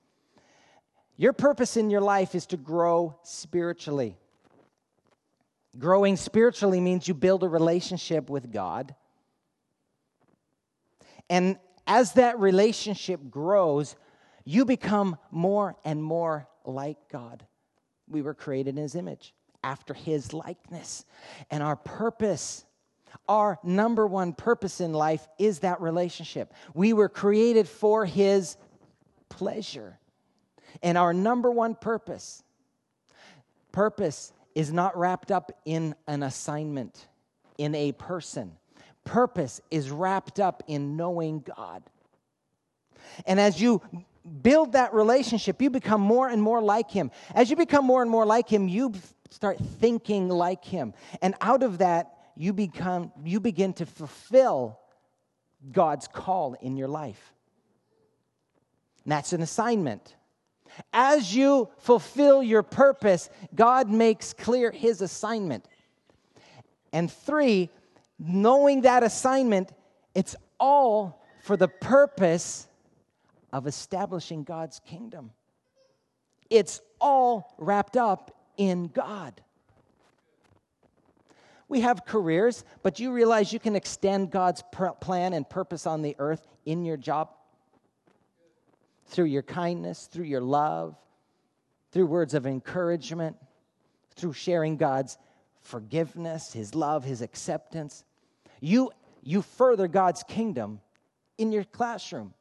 Your 1.15 1.33
purpose 1.33 1.77
in 1.77 1.89
your 1.89 2.01
life 2.01 2.35
is 2.35 2.45
to 2.47 2.57
grow 2.57 3.17
spiritually. 3.23 4.17
Growing 5.77 6.15
spiritually 6.15 6.79
means 6.81 7.07
you 7.07 7.13
build 7.13 7.43
a 7.43 7.47
relationship 7.47 8.29
with 8.29 8.51
God. 8.51 8.95
And 11.29 11.57
as 11.85 12.13
that 12.13 12.39
relationship 12.39 13.19
grows, 13.29 13.95
you 14.43 14.65
become 14.65 15.17
more 15.31 15.75
and 15.83 16.01
more 16.01 16.47
like 16.65 16.97
God. 17.11 17.45
We 18.09 18.21
were 18.21 18.33
created 18.33 18.77
in 18.77 18.81
His 18.81 18.95
image, 18.95 19.33
after 19.63 19.93
His 19.93 20.33
likeness. 20.33 21.05
And 21.51 21.61
our 21.61 21.75
purpose, 21.75 22.65
our 23.27 23.59
number 23.63 24.05
one 24.07 24.33
purpose 24.33 24.81
in 24.81 24.93
life 24.93 25.27
is 25.37 25.59
that 25.59 25.81
relationship. 25.81 26.53
We 26.73 26.93
were 26.93 27.09
created 27.09 27.67
for 27.67 28.05
His 28.05 28.57
pleasure. 29.29 29.99
And 30.83 30.97
our 30.97 31.13
number 31.13 31.51
one 31.51 31.75
purpose, 31.75 32.43
purpose 33.71 34.33
is 34.55 34.71
not 34.71 34.97
wrapped 34.97 35.31
up 35.31 35.51
in 35.65 35.95
an 36.07 36.23
assignment, 36.23 37.07
in 37.57 37.75
a 37.75 37.91
person. 37.91 38.53
Purpose 39.03 39.61
is 39.71 39.89
wrapped 39.91 40.39
up 40.39 40.63
in 40.67 40.97
knowing 40.97 41.39
God. 41.39 41.83
And 43.25 43.39
as 43.39 43.61
you 43.61 43.81
build 44.41 44.73
that 44.73 44.93
relationship, 44.93 45.61
you 45.61 45.69
become 45.69 46.01
more 46.01 46.27
and 46.27 46.41
more 46.41 46.61
like 46.61 46.91
Him. 46.91 47.11
As 47.33 47.49
you 47.49 47.55
become 47.55 47.85
more 47.85 48.01
and 48.01 48.11
more 48.11 48.25
like 48.25 48.49
Him, 48.49 48.67
you 48.67 48.93
start 49.29 49.57
thinking 49.79 50.27
like 50.29 50.65
Him. 50.65 50.93
And 51.21 51.35
out 51.41 51.63
of 51.63 51.77
that, 51.79 52.16
you 52.37 52.53
become 52.53 53.11
you 53.23 53.39
begin 53.39 53.73
to 53.73 53.85
fulfill 53.85 54.79
God's 55.71 56.07
call 56.07 56.55
in 56.61 56.77
your 56.77 56.87
life. 56.87 57.33
And 59.03 59.11
that's 59.11 59.33
an 59.33 59.41
assignment. 59.41 60.15
As 60.93 61.35
you 61.35 61.69
fulfill 61.79 62.43
your 62.43 62.61
purpose, 62.61 63.29
God 63.55 63.89
makes 63.89 64.33
clear 64.33 64.71
his 64.71 65.01
assignment. 65.01 65.65
And 66.93 67.11
three, 67.11 67.69
knowing 68.19 68.81
that 68.81 69.03
assignment, 69.03 69.71
it's 70.13 70.35
all 70.59 71.23
for 71.43 71.57
the 71.57 71.67
purpose 71.67 72.67
of 73.51 73.65
establishing 73.65 74.43
God's 74.43 74.79
kingdom. 74.85 75.31
It's 76.49 76.81
all 76.99 77.55
wrapped 77.57 77.97
up 77.97 78.35
in 78.57 78.87
God. 78.87 79.41
We 81.69 81.81
have 81.81 82.05
careers, 82.05 82.63
but 82.81 82.99
you 82.99 83.11
realize 83.11 83.51
you 83.51 83.59
can 83.59 83.75
extend 83.75 84.31
God's 84.31 84.63
plan 85.01 85.33
and 85.33 85.49
purpose 85.49 85.85
on 85.85 86.01
the 86.01 86.15
earth 86.17 86.47
in 86.65 86.85
your 86.85 86.97
job? 86.97 87.29
through 89.07 89.25
your 89.25 89.41
kindness, 89.41 90.07
through 90.11 90.25
your 90.25 90.41
love, 90.41 90.95
through 91.91 92.05
words 92.05 92.33
of 92.33 92.45
encouragement, 92.45 93.37
through 94.15 94.33
sharing 94.33 94.77
God's 94.77 95.17
forgiveness, 95.61 96.53
His 96.53 96.75
love, 96.75 97.03
His 97.03 97.21
acceptance. 97.21 98.03
You, 98.59 98.91
you 99.23 99.41
further 99.41 99.87
God's 99.87 100.23
kingdom 100.23 100.81
in 101.37 101.51
your 101.51 101.63
classroom, 101.63 102.33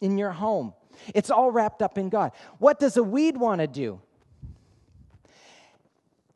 in 0.00 0.18
your 0.18 0.32
home. 0.32 0.74
It's 1.14 1.30
all 1.30 1.50
wrapped 1.50 1.80
up 1.80 1.96
in 1.96 2.10
God. 2.10 2.32
What 2.58 2.78
does 2.78 2.96
a 2.96 3.02
weed 3.02 3.36
want 3.36 3.60
to 3.60 3.66
do? 3.66 4.00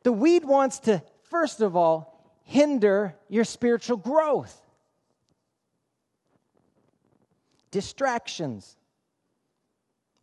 The 0.03 0.13
weed 0.13 0.45
wants 0.45 0.79
to, 0.81 1.03
first 1.25 1.61
of 1.61 1.77
all, 1.77 2.16
hinder 2.47 3.15
your 3.29 3.45
spiritual 3.45 3.97
growth. 3.97 4.63
Distractions, 7.73 8.77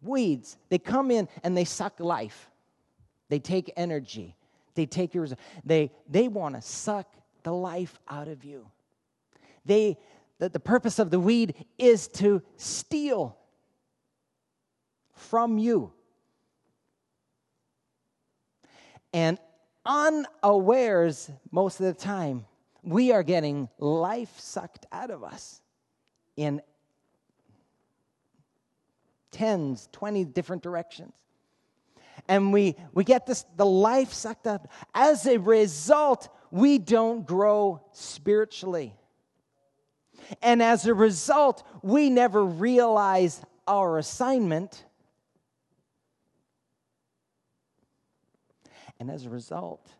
weeds, 0.01 0.57
they 0.69 0.79
come 0.79 1.11
in 1.11 1.27
and 1.43 1.55
they 1.55 1.65
suck 1.65 1.99
life. 1.99 2.49
They 3.29 3.39
take 3.39 3.71
energy. 3.75 4.35
They 4.73 4.85
take 4.85 5.13
yours. 5.13 5.33
They, 5.63 5.91
they 6.09 6.29
want 6.29 6.55
to 6.55 6.61
suck 6.61 7.13
the 7.43 7.53
life 7.53 7.99
out 8.07 8.29
of 8.29 8.43
you. 8.45 8.67
They, 9.65 9.97
the, 10.39 10.49
the 10.49 10.59
purpose 10.59 10.99
of 10.99 11.11
the 11.11 11.19
weed 11.19 11.53
is 11.77 12.07
to 12.09 12.41
steal 12.55 13.37
from 15.13 15.57
you. 15.57 15.91
And 19.11 19.37
unawares, 19.85 21.29
most 21.51 21.79
of 21.79 21.85
the 21.85 21.93
time, 21.93 22.45
we 22.83 23.11
are 23.11 23.23
getting 23.23 23.69
life 23.77 24.39
sucked 24.39 24.85
out 24.91 25.09
of 25.11 25.23
us 25.23 25.61
in 26.35 26.61
tens, 29.31 29.89
20 29.91 30.25
different 30.25 30.63
directions. 30.63 31.13
And 32.27 32.53
we, 32.53 32.75
we 32.93 33.03
get 33.03 33.25
this, 33.25 33.45
the 33.57 33.65
life 33.65 34.13
sucked 34.13 34.47
up. 34.47 34.71
As 34.93 35.25
a 35.25 35.37
result, 35.37 36.29
we 36.51 36.77
don't 36.77 37.25
grow 37.25 37.81
spiritually. 37.91 38.95
And 40.41 40.61
as 40.61 40.85
a 40.85 40.93
result, 40.93 41.63
we 41.81 42.09
never 42.09 42.45
realize 42.45 43.41
our 43.67 43.97
assignment. 43.97 44.85
And 49.03 49.11
as 49.11 49.25
a 49.25 49.29
result, 49.29 49.91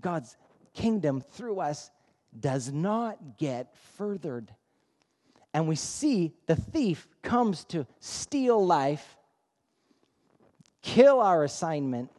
God's 0.00 0.36
kingdom 0.74 1.20
through 1.20 1.58
us 1.58 1.90
does 2.38 2.70
not 2.70 3.36
get 3.36 3.74
furthered 3.96 4.54
and 5.56 5.66
we 5.66 5.74
see 5.74 6.34
the 6.44 6.54
thief 6.54 7.08
comes 7.22 7.64
to 7.64 7.86
steal 7.98 8.62
life, 8.66 9.16
kill 10.82 11.18
our 11.18 11.44
assignment, 11.44 12.10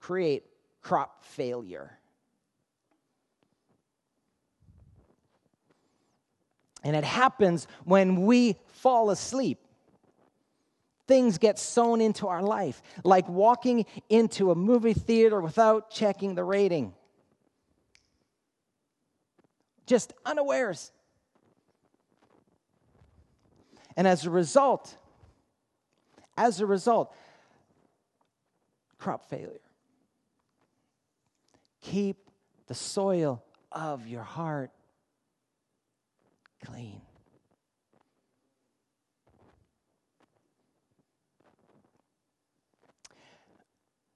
create 0.00 0.44
crop 0.80 1.22
failure. 1.22 1.90
And 6.82 6.96
it 6.96 7.04
happens 7.04 7.68
when 7.84 8.24
we 8.24 8.56
fall 8.68 9.10
asleep. 9.10 9.59
Things 11.10 11.38
get 11.38 11.58
sown 11.58 12.00
into 12.00 12.28
our 12.28 12.40
life, 12.40 12.80
like 13.02 13.28
walking 13.28 13.84
into 14.08 14.52
a 14.52 14.54
movie 14.54 14.94
theater 14.94 15.40
without 15.40 15.90
checking 15.90 16.36
the 16.36 16.44
rating. 16.44 16.94
Just 19.86 20.12
unawares. 20.24 20.92
And 23.96 24.06
as 24.06 24.24
a 24.24 24.30
result, 24.30 24.96
as 26.36 26.60
a 26.60 26.66
result, 26.66 27.12
crop 28.96 29.28
failure. 29.28 29.58
Keep 31.80 32.18
the 32.68 32.74
soil 32.76 33.42
of 33.72 34.06
your 34.06 34.22
heart 34.22 34.70
clean. 36.64 37.02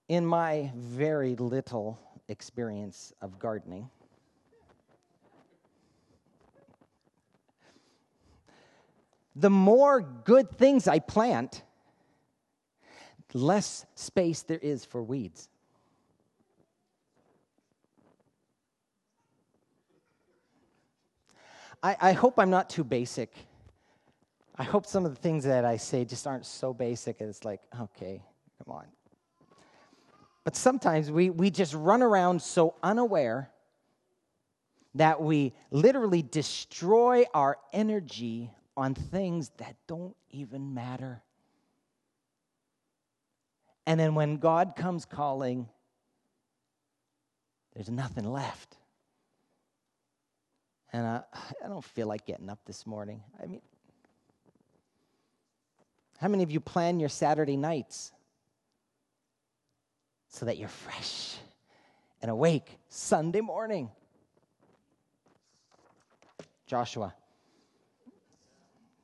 In 0.08 0.26
my 0.26 0.70
very 0.76 1.34
little 1.36 1.98
experience 2.28 3.12
of 3.22 3.38
gardening, 3.38 3.88
the 9.34 9.50
more 9.50 10.00
good 10.00 10.50
things 10.50 10.86
I 10.86 10.98
plant, 10.98 11.62
less 13.32 13.84
space 13.94 14.42
there 14.42 14.58
is 14.58 14.84
for 14.84 15.02
weeds. 15.02 15.48
I, 21.82 21.96
I, 22.00 22.12
hope 22.12 22.38
I'm 22.38 22.48
not 22.48 22.70
too 22.70 22.84
basic. 22.84 23.34
I 24.56 24.62
hope 24.62 24.86
some 24.86 25.04
of 25.04 25.14
the 25.14 25.20
things 25.20 25.44
that 25.44 25.66
I 25.66 25.76
say 25.76 26.04
just 26.06 26.26
aren't 26.26 26.46
so 26.46 26.72
basic 26.72 27.20
it's 27.20 27.44
like, 27.44 27.60
okay, 27.78 28.22
come 28.58 28.74
on. 28.74 28.86
But 30.44 30.56
sometimes 30.56 31.10
we, 31.10 31.30
we 31.30 31.50
just 31.50 31.74
run 31.74 32.02
around 32.02 32.42
so 32.42 32.74
unaware 32.82 33.50
that 34.94 35.20
we 35.20 35.54
literally 35.70 36.22
destroy 36.22 37.24
our 37.32 37.58
energy 37.72 38.50
on 38.76 38.94
things 38.94 39.50
that 39.56 39.74
don't 39.86 40.14
even 40.30 40.74
matter. 40.74 41.22
And 43.86 43.98
then 43.98 44.14
when 44.14 44.36
God 44.36 44.74
comes 44.76 45.04
calling, 45.04 45.68
there's 47.74 47.90
nothing 47.90 48.24
left. 48.24 48.76
And 50.92 51.06
I, 51.06 51.22
I 51.64 51.68
don't 51.68 51.84
feel 51.84 52.06
like 52.06 52.24
getting 52.26 52.48
up 52.48 52.60
this 52.66 52.86
morning. 52.86 53.22
I 53.42 53.46
mean, 53.46 53.62
how 56.18 56.28
many 56.28 56.44
of 56.44 56.50
you 56.50 56.60
plan 56.60 57.00
your 57.00 57.08
Saturday 57.08 57.56
nights 57.56 58.12
so 60.34 60.46
that 60.46 60.58
you're 60.58 60.68
fresh 60.68 61.36
and 62.20 62.28
awake 62.28 62.76
Sunday 62.88 63.40
morning? 63.40 63.88
Joshua. 66.66 67.14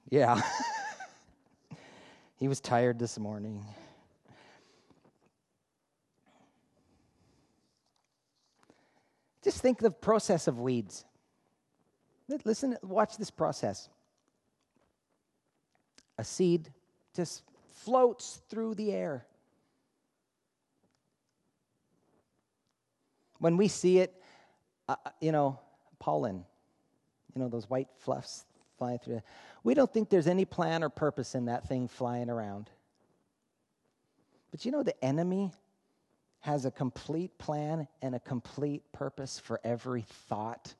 Yeah. 0.09 0.43
he 2.37 2.49
was 2.49 2.59
tired 2.59 2.99
this 2.99 3.17
morning. 3.17 3.65
Just 9.45 9.63
think 9.63 9.79
the 9.79 9.93
process 9.93 10.49
of 10.49 10.59
weeds. 10.59 11.05
Listen, 12.45 12.77
watch 12.83 13.17
this 13.19 13.31
process. 13.31 13.89
A 16.19 16.25
seed 16.25 16.71
just 17.15 17.45
floats 17.71 18.43
through 18.49 18.75
the 18.75 18.91
air. 18.91 19.27
When 23.41 23.57
we 23.57 23.67
see 23.67 23.99
it, 23.99 24.15
uh, 24.89 24.95
uh 25.05 25.11
you 25.21 25.33
know, 25.33 25.59
pollen, 25.99 26.45
you 27.35 27.43
know, 27.43 27.49
those 27.49 27.69
white 27.69 27.89
fluffs 27.99 28.45
flying 28.79 28.99
through. 28.99 29.23
We 29.65 29.75
don't 29.75 29.93
think 29.93 30.09
there's 30.09 30.29
any 30.29 30.45
plan 30.45 30.85
or 30.85 30.89
purpose 30.89 31.35
in 31.35 31.47
that 31.47 31.69
thing 31.69 31.89
flying 31.89 32.31
around. 32.31 32.71
But 34.53 34.65
you 34.65 34.71
know, 34.71 34.83
the 34.83 35.05
enemy 35.05 35.51
has 36.41 36.65
a 36.65 36.71
complete 36.71 37.37
plan 37.39 37.87
and 38.01 38.15
a 38.15 38.21
complete 38.21 38.83
purpose 38.93 39.39
for 39.39 39.61
every 39.63 40.03
thought 40.29 40.75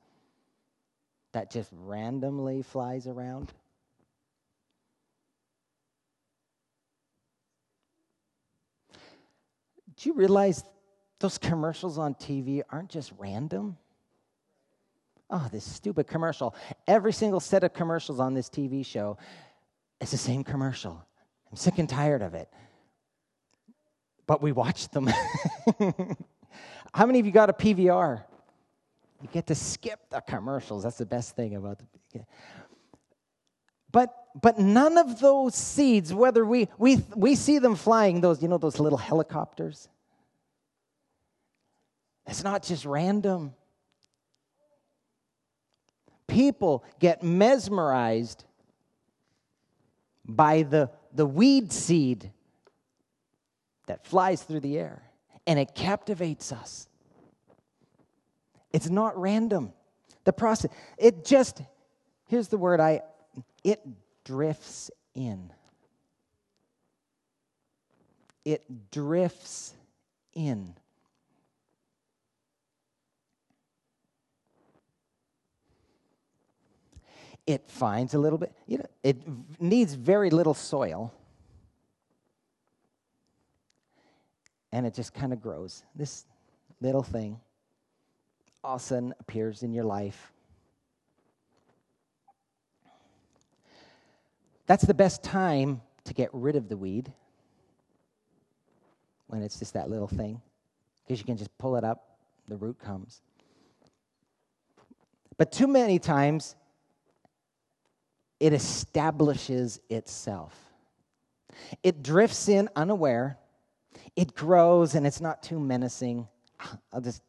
that 1.33 1.51
just 1.51 1.69
randomly 1.71 2.61
flies 2.61 3.07
around? 3.07 3.51
Do 9.97 10.09
you 10.09 10.15
realize 10.15 10.63
those 11.21 11.37
commercials 11.37 11.97
on 11.97 12.15
TV 12.15 12.61
aren't 12.69 12.89
just 12.89 13.11
random? 13.17 13.77
Oh, 15.29 15.47
this 15.51 15.63
stupid 15.63 16.07
commercial. 16.07 16.53
Every 16.87 17.13
single 17.13 17.39
set 17.39 17.63
of 17.63 17.73
commercials 17.73 18.19
on 18.19 18.33
this 18.33 18.49
TV 18.49 18.85
show 18.85 19.17
is 20.01 20.11
the 20.11 20.17
same 20.17 20.43
commercial. 20.43 21.01
I'm 21.49 21.57
sick 21.57 21.79
and 21.79 21.87
tired 21.87 22.21
of 22.21 22.33
it. 22.33 22.49
But 24.27 24.41
we 24.41 24.51
watch 24.51 24.89
them. 24.89 25.09
How 26.93 27.05
many 27.05 27.19
of 27.19 27.25
you 27.25 27.31
got 27.31 27.49
a 27.49 27.53
PVR? 27.53 28.23
You 29.21 29.29
get 29.31 29.47
to 29.47 29.55
skip 29.55 29.99
the 30.09 30.21
commercials. 30.21 30.83
That's 30.83 30.97
the 30.97 31.05
best 31.05 31.35
thing 31.35 31.55
about 31.55 31.79
the. 31.79 32.25
But 33.91 34.13
but 34.41 34.59
none 34.59 34.97
of 34.97 35.19
those 35.19 35.55
seeds, 35.55 36.13
whether 36.13 36.45
we 36.45 36.69
we 36.77 37.03
we 37.15 37.35
see 37.35 37.59
them 37.59 37.75
flying, 37.75 38.21
those 38.21 38.41
you 38.41 38.47
know 38.47 38.57
those 38.57 38.79
little 38.79 38.97
helicopters. 38.97 39.89
It's 42.27 42.43
not 42.43 42.63
just 42.63 42.85
random. 42.85 43.53
People 46.27 46.83
get 46.99 47.23
mesmerized 47.23 48.45
by 50.25 50.63
the, 50.63 50.89
the 51.13 51.25
weed 51.25 51.73
seed 51.73 52.31
that 53.87 54.05
flies 54.05 54.41
through 54.43 54.61
the 54.61 54.77
air, 54.77 55.01
and 55.45 55.59
it 55.59 55.75
captivates 55.75 56.51
us. 56.51 56.87
It's 58.71 58.89
not 58.89 59.19
random. 59.19 59.73
The 60.23 60.31
process, 60.31 60.71
it 60.97 61.25
just, 61.25 61.61
here's 62.27 62.47
the 62.47 62.57
word 62.57 62.79
I, 62.79 63.01
it 63.63 63.81
drifts 64.23 64.89
in. 65.13 65.51
It 68.45 68.63
drifts 68.91 69.73
in. 70.33 70.75
It 77.47 77.67
finds 77.67 78.13
a 78.13 78.19
little 78.19 78.37
bit, 78.37 78.53
you 78.67 78.77
know, 78.77 78.85
it 79.03 79.17
needs 79.59 79.93
very 79.93 80.29
little 80.29 80.53
soil. 80.53 81.13
And 84.71 84.85
it 84.85 84.93
just 84.93 85.13
kind 85.13 85.33
of 85.33 85.41
grows. 85.41 85.83
This 85.95 86.25
little 86.79 87.03
thing 87.03 87.39
all 88.63 88.75
of 88.75 88.81
a 88.81 88.83
sudden 88.83 89.13
appears 89.19 89.63
in 89.63 89.73
your 89.73 89.83
life. 89.83 90.31
That's 94.67 94.85
the 94.85 94.93
best 94.93 95.23
time 95.23 95.81
to 96.05 96.13
get 96.13 96.29
rid 96.31 96.55
of 96.55 96.69
the 96.69 96.77
weed 96.77 97.11
when 99.27 99.41
it's 99.41 99.59
just 99.59 99.73
that 99.73 99.89
little 99.89 100.07
thing, 100.07 100.41
because 101.03 101.19
you 101.19 101.25
can 101.25 101.37
just 101.37 101.57
pull 101.57 101.75
it 101.75 101.83
up, 101.83 102.17
the 102.47 102.55
root 102.57 102.77
comes. 102.79 103.21
But 105.37 105.51
too 105.51 105.67
many 105.67 105.99
times, 105.99 106.55
it 108.41 108.53
establishes 108.53 109.79
itself. 109.87 110.57
It 111.83 112.01
drifts 112.01 112.49
in 112.49 112.69
unaware, 112.75 113.37
it 114.15 114.33
grows, 114.33 114.95
and 114.95 115.05
it's 115.05 115.21
not 115.21 115.43
too 115.43 115.59
menacing. 115.59 116.27
I'll 116.91 117.01
just 117.01 117.21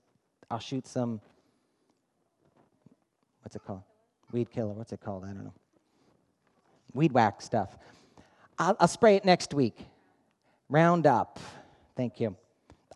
I'll 0.50 0.58
shoot 0.58 0.86
some, 0.86 1.20
what's 3.42 3.54
it 3.54 3.62
called? 3.66 3.82
Weed 4.32 4.50
killer. 4.50 4.72
What's 4.72 4.92
it 4.92 5.00
called? 5.00 5.24
I 5.24 5.28
don't 5.28 5.44
know. 5.44 5.54
Weed 6.94 7.12
whack 7.12 7.42
stuff. 7.42 7.76
I'll, 8.58 8.76
I'll 8.80 8.88
spray 8.88 9.16
it 9.16 9.26
next 9.26 9.52
week. 9.52 9.78
Roundup. 10.70 11.38
Thank 11.94 12.20
you. 12.20 12.36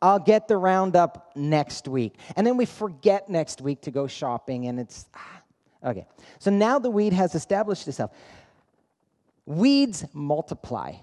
I'll 0.01 0.19
get 0.19 0.49
the 0.49 0.57
roundup 0.57 1.33
next 1.37 1.87
week. 1.87 2.15
And 2.35 2.47
then 2.47 2.57
we 2.57 2.65
forget 2.65 3.29
next 3.29 3.61
week 3.61 3.83
to 3.83 3.91
go 3.91 4.07
shopping, 4.07 4.69
and 4.69 4.81
it's 4.81 5.07
ah, 5.15 5.36
okay. 5.87 6.07
So 6.39 6.51
now 6.51 6.79
the 6.79 6.91
weed 6.91 7.13
has 7.13 7.35
established 7.35 7.89
itself. 7.89 8.11
Weeds 9.47 10.05
multiply, 10.13 10.95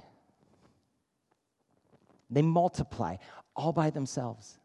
they 2.30 2.41
multiply 2.41 3.15
all 3.56 3.72
by 3.72 3.89
themselves. 3.89 4.60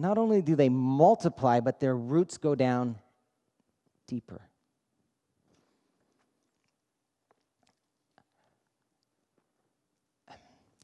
not 0.00 0.18
only 0.18 0.40
do 0.42 0.56
they 0.56 0.68
multiply, 0.68 1.60
but 1.60 1.78
their 1.78 1.94
roots 1.94 2.38
go 2.38 2.54
down 2.54 2.96
deeper. 4.06 4.40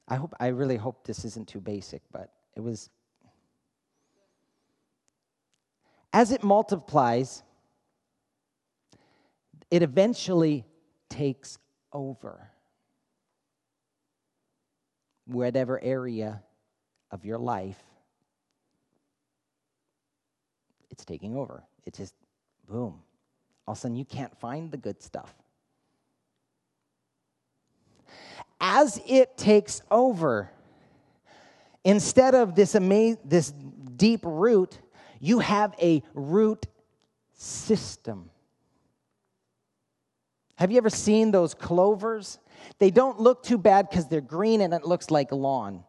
I 0.08 0.14
hope 0.16 0.34
I 0.38 0.48
really 0.48 0.76
hope 0.76 1.04
this 1.04 1.24
isn't 1.24 1.48
too 1.48 1.60
basic, 1.60 2.02
but 2.12 2.30
it 2.54 2.60
was 2.60 2.90
as 6.16 6.32
it 6.32 6.42
multiplies, 6.42 7.42
it 9.70 9.82
eventually 9.82 10.64
takes 11.10 11.58
over 11.92 12.50
whatever 15.26 15.78
area 15.82 16.42
of 17.10 17.26
your 17.26 17.36
life 17.36 17.76
it's 20.90 21.04
taking 21.04 21.36
over. 21.36 21.62
It's 21.84 21.98
just 21.98 22.14
boom. 22.66 23.02
All 23.66 23.72
of 23.72 23.76
a 23.76 23.80
sudden, 23.82 23.98
you 23.98 24.06
can't 24.06 24.34
find 24.40 24.70
the 24.70 24.78
good 24.78 25.02
stuff. 25.02 25.34
As 28.58 28.98
it 29.06 29.36
takes 29.36 29.82
over, 29.90 30.50
instead 31.84 32.34
of 32.34 32.54
this, 32.54 32.74
ama- 32.74 33.18
this 33.22 33.52
deep 33.96 34.20
root, 34.24 34.78
you 35.20 35.38
have 35.40 35.74
a 35.80 36.02
root 36.14 36.66
system. 37.34 38.30
Have 40.56 40.70
you 40.70 40.78
ever 40.78 40.90
seen 40.90 41.30
those 41.30 41.54
clovers? 41.54 42.38
They 42.78 42.90
don't 42.90 43.20
look 43.20 43.42
too 43.42 43.58
bad 43.58 43.88
because 43.88 44.08
they're 44.08 44.20
green 44.20 44.60
and 44.60 44.72
it 44.72 44.84
looks 44.84 45.10
like 45.10 45.32
lawn. 45.32 45.84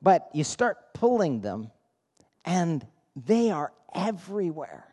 But 0.00 0.28
you 0.32 0.42
start 0.42 0.94
pulling 0.94 1.40
them, 1.40 1.70
and 2.44 2.84
they 3.14 3.50
are 3.50 3.72
everywhere. 3.94 4.86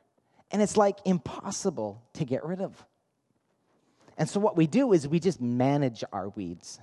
And 0.52 0.62
it's 0.62 0.78
like 0.78 0.98
impossible 1.06 2.04
to 2.14 2.26
get 2.26 2.46
rid 2.46 2.62
of. 2.62 2.86
And 4.18 4.30
so 4.30 4.40
what 4.40 4.58
we 4.58 4.68
do 4.68 4.94
is 4.94 5.08
we 5.08 5.20
just 5.20 5.40
manage 5.42 6.04
our 6.12 6.30
weeds. 6.30 6.80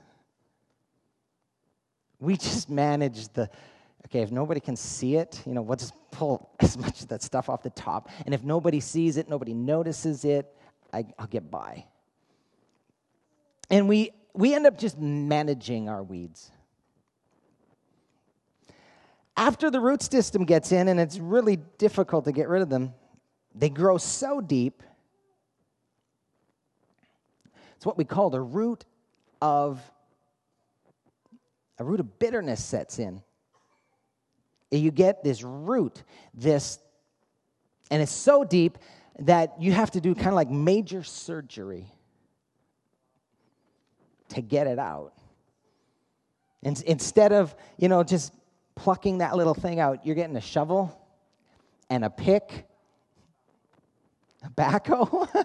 We 2.18 2.36
just 2.36 2.70
manage 2.70 3.28
the, 3.28 3.50
okay, 4.06 4.20
if 4.20 4.30
nobody 4.30 4.60
can 4.60 4.76
see 4.76 5.16
it, 5.16 5.42
you 5.46 5.54
know, 5.54 5.62
we'll 5.62 5.76
just 5.76 5.94
pull 6.10 6.50
as 6.60 6.76
much 6.76 7.02
of 7.02 7.08
that 7.08 7.22
stuff 7.22 7.48
off 7.48 7.62
the 7.62 7.70
top. 7.70 8.10
And 8.24 8.34
if 8.34 8.42
nobody 8.42 8.80
sees 8.80 9.16
it, 9.16 9.28
nobody 9.28 9.54
notices 9.54 10.24
it, 10.24 10.46
I, 10.92 11.04
will 11.18 11.26
get 11.26 11.50
by. 11.50 11.84
And 13.70 13.88
we, 13.88 14.10
we 14.32 14.54
end 14.54 14.66
up 14.66 14.78
just 14.78 14.98
managing 14.98 15.88
our 15.88 16.02
weeds 16.02 16.50
after 19.36 19.70
the 19.70 19.80
root 19.80 20.02
system 20.02 20.44
gets 20.44 20.72
in, 20.72 20.88
and 20.88 20.98
it's 20.98 21.18
really 21.18 21.56
difficult 21.78 22.24
to 22.24 22.32
get 22.32 22.48
rid 22.48 22.62
of 22.62 22.70
them, 22.70 22.94
they 23.54 23.68
grow 23.68 23.98
so 23.98 24.40
deep. 24.40 24.82
It's 27.76 27.84
what 27.84 27.98
we 27.98 28.04
call 28.04 28.30
the 28.30 28.40
root 28.40 28.84
of 29.42 29.80
a 31.78 31.84
root 31.84 32.00
of 32.00 32.18
bitterness 32.18 32.64
sets 32.64 32.98
in. 32.98 33.22
You 34.70 34.90
get 34.90 35.22
this 35.22 35.42
root, 35.42 36.02
this 36.34 36.78
And 37.90 38.02
it's 38.02 38.12
so 38.12 38.44
deep 38.44 38.78
that 39.20 39.60
you 39.60 39.72
have 39.72 39.90
to 39.92 40.00
do 40.00 40.14
kind 40.14 40.28
of 40.28 40.34
like 40.34 40.50
major 40.50 41.02
surgery 41.02 41.86
to 44.30 44.40
get 44.42 44.66
it 44.66 44.78
out. 44.78 45.12
And 46.62 46.82
instead 46.82 47.32
of, 47.32 47.54
you 47.78 47.88
know, 47.88 48.02
just 48.02 48.32
plucking 48.74 49.18
that 49.18 49.36
little 49.36 49.54
thing 49.54 49.78
out, 49.78 50.04
you're 50.04 50.16
getting 50.16 50.36
a 50.36 50.40
shovel 50.40 51.00
and 51.88 52.04
a 52.04 52.10
pick, 52.10 52.66
a 54.44 54.50
backhoe. 54.50 55.44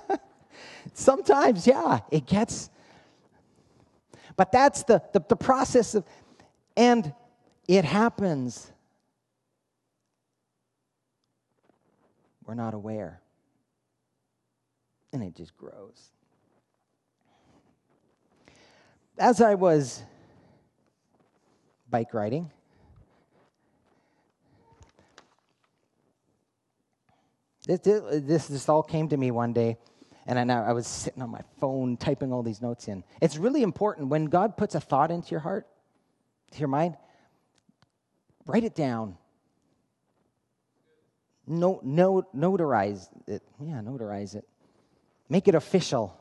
Sometimes, 0.94 1.68
yeah, 1.68 2.00
it 2.12 2.26
gets. 2.26 2.70
But 4.36 4.52
that's 4.52 4.84
the, 4.84 5.02
the, 5.14 5.24
the 5.30 5.36
process 5.36 5.96
of, 5.96 6.06
and 6.76 7.14
it 7.68 7.86
happens. 7.86 8.71
We're 12.52 12.56
not 12.56 12.74
aware. 12.74 13.22
And 15.14 15.24
it 15.24 15.38
just 15.38 15.56
grows. 15.56 16.10
As 19.18 19.40
I 19.40 19.54
was 19.56 20.04
bike 21.90 22.14
riding, 22.14 22.52
this, 27.66 27.80
this, 27.80 28.48
this 28.48 28.68
all 28.68 28.84
came 28.84 29.08
to 29.08 29.16
me 29.16 29.32
one 29.32 29.54
day 29.54 29.78
and 30.28 30.52
I, 30.52 30.56
I 30.56 30.74
was 30.74 30.88
sitting 30.88 31.24
on 31.24 31.30
my 31.30 31.44
phone 31.62 31.96
typing 31.96 32.34
all 32.34 32.44
these 32.44 32.62
notes 32.62 32.90
in. 32.90 33.06
It's 33.22 33.38
really 33.38 33.64
important 33.64 34.10
when 34.10 34.26
God 34.26 34.58
puts 34.58 34.76
a 34.76 34.82
thought 34.82 35.10
into 35.10 35.32
your 35.32 35.40
heart, 35.40 35.68
to 36.52 36.60
your 36.60 36.68
mind, 36.68 36.98
write 38.46 38.66
it 38.66 38.76
down. 38.76 39.18
No, 41.52 41.80
no, 41.84 42.24
notarize 42.36 43.08
it. 43.28 43.44
Yeah, 43.60 43.82
notarize 43.82 44.36
it. 44.36 44.48
Make 45.30 45.48
it 45.48 45.56
official. 45.56 46.18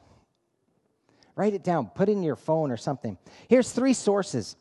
Write 1.36 1.54
it 1.54 1.62
down. 1.62 1.86
Put 1.94 2.08
it 2.08 2.12
in 2.12 2.22
your 2.22 2.36
phone 2.36 2.70
or 2.70 2.76
something. 2.76 3.16
Here's 3.48 3.70
three 3.70 3.92
sources. 3.92 4.56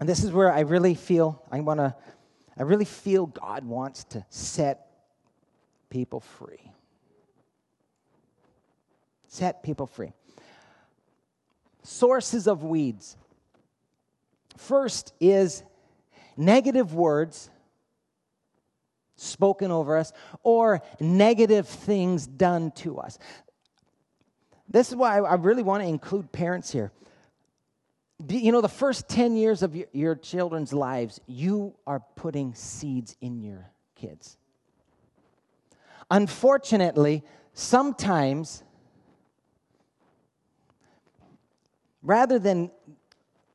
And 0.00 0.08
this 0.08 0.24
is 0.24 0.32
where 0.32 0.52
I 0.52 0.60
really 0.60 0.94
feel 0.94 1.42
I 1.50 1.60
want 1.60 1.80
to 1.80 1.94
I 2.56 2.62
really 2.62 2.84
feel 2.84 3.26
God 3.26 3.64
wants 3.64 4.04
to 4.04 4.24
set 4.28 4.86
people 5.90 6.20
free 6.20 6.70
set 9.34 9.64
people 9.64 9.86
free. 9.86 10.12
Sources 11.82 12.46
of 12.46 12.62
weeds. 12.62 13.16
First 14.56 15.12
is 15.20 15.64
negative 16.36 16.94
words 16.94 17.50
spoken 19.24 19.70
over 19.70 19.96
us 19.96 20.12
or 20.42 20.82
negative 21.00 21.68
things 21.68 22.26
done 22.26 22.70
to 22.72 22.98
us. 22.98 23.18
This 24.68 24.90
is 24.90 24.96
why 24.96 25.18
I 25.18 25.34
really 25.34 25.62
want 25.62 25.82
to 25.82 25.88
include 25.88 26.32
parents 26.32 26.70
here. 26.70 26.92
You 28.28 28.52
know, 28.52 28.60
the 28.60 28.68
first 28.68 29.08
10 29.08 29.36
years 29.36 29.62
of 29.62 29.76
your, 29.92 30.14
children's 30.14 30.72
lives, 30.72 31.20
you 31.26 31.74
are 31.86 32.00
putting 32.16 32.54
seeds 32.54 33.16
in 33.20 33.42
your 33.42 33.70
kids. 33.96 34.36
Unfortunately, 36.10 37.22
sometimes 37.52 38.62
Rather 42.04 42.38
than 42.38 42.70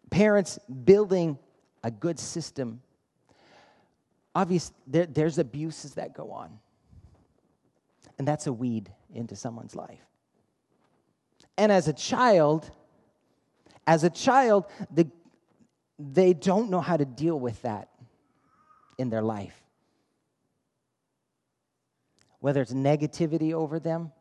parents 0.09 0.57
building 0.83 1.37
a 1.83 1.91
good 1.91 2.19
system, 2.19 2.81
obviously 4.35 4.75
there, 4.87 5.05
there's 5.05 5.37
abuses 5.37 5.95
that 5.95 6.13
go 6.13 6.31
on. 6.31 6.59
And 8.17 8.27
that's 8.27 8.47
a 8.47 8.53
weed 8.53 8.91
into 9.13 9.35
someone's 9.35 9.75
life. 9.75 10.05
And 11.57 11.71
as 11.71 11.87
a 11.87 11.93
child, 11.93 12.69
as 13.87 14.03
a 14.03 14.09
child, 14.09 14.65
the, 14.91 15.09
they 15.97 16.33
don't 16.33 16.69
know 16.69 16.81
how 16.81 16.97
to 16.97 17.05
deal 17.05 17.39
with 17.39 17.61
that 17.63 17.89
in 18.97 19.09
their 19.09 19.21
life. 19.21 19.55
Whether 22.39 22.61
it's 22.61 22.73
negativity 22.73 23.53
over 23.53 23.79
them, 23.79 24.11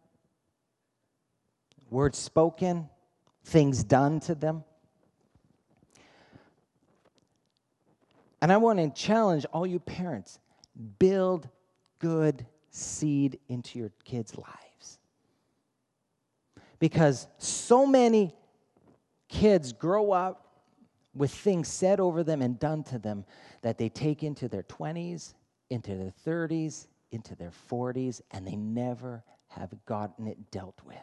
words 1.91 2.19
spoken, 2.19 2.89
things 3.45 3.85
done 3.85 4.21
to 4.21 4.35
them. 4.35 4.65
And 8.41 8.53
I 8.53 8.57
want 8.57 8.79
to 8.79 8.91
challenge 8.91 9.45
all 9.53 9.67
you 9.67 9.81
parents 9.81 10.39
build 10.99 11.49
good 11.99 12.47
seed 12.71 13.39
into 13.49 13.79
your 13.79 13.91
kids' 14.05 14.37
lives. 14.37 14.99
Because 16.79 17.27
so 17.39 17.85
many 17.85 18.33
kids 19.29 19.73
grow 19.73 20.13
up 20.13 20.45
with 21.15 21.33
things 21.33 21.67
said 21.69 21.99
over 21.99 22.23
them 22.23 22.41
and 22.43 22.59
done 22.59 22.85
to 22.85 22.99
them 22.99 23.25
that 23.63 23.79
they 23.79 23.89
take 23.89 24.23
into 24.23 24.49
their 24.49 24.63
20s, 24.63 25.35
into 25.71 25.97
their 25.97 26.13
30s, 26.25 26.87
into 27.11 27.35
their 27.35 27.53
40s, 27.71 28.21
and 28.31 28.47
they 28.47 28.55
never 28.55 29.25
have 29.49 29.75
gotten 29.87 30.29
it 30.29 30.51
dealt 30.53 30.81
with. 30.85 30.97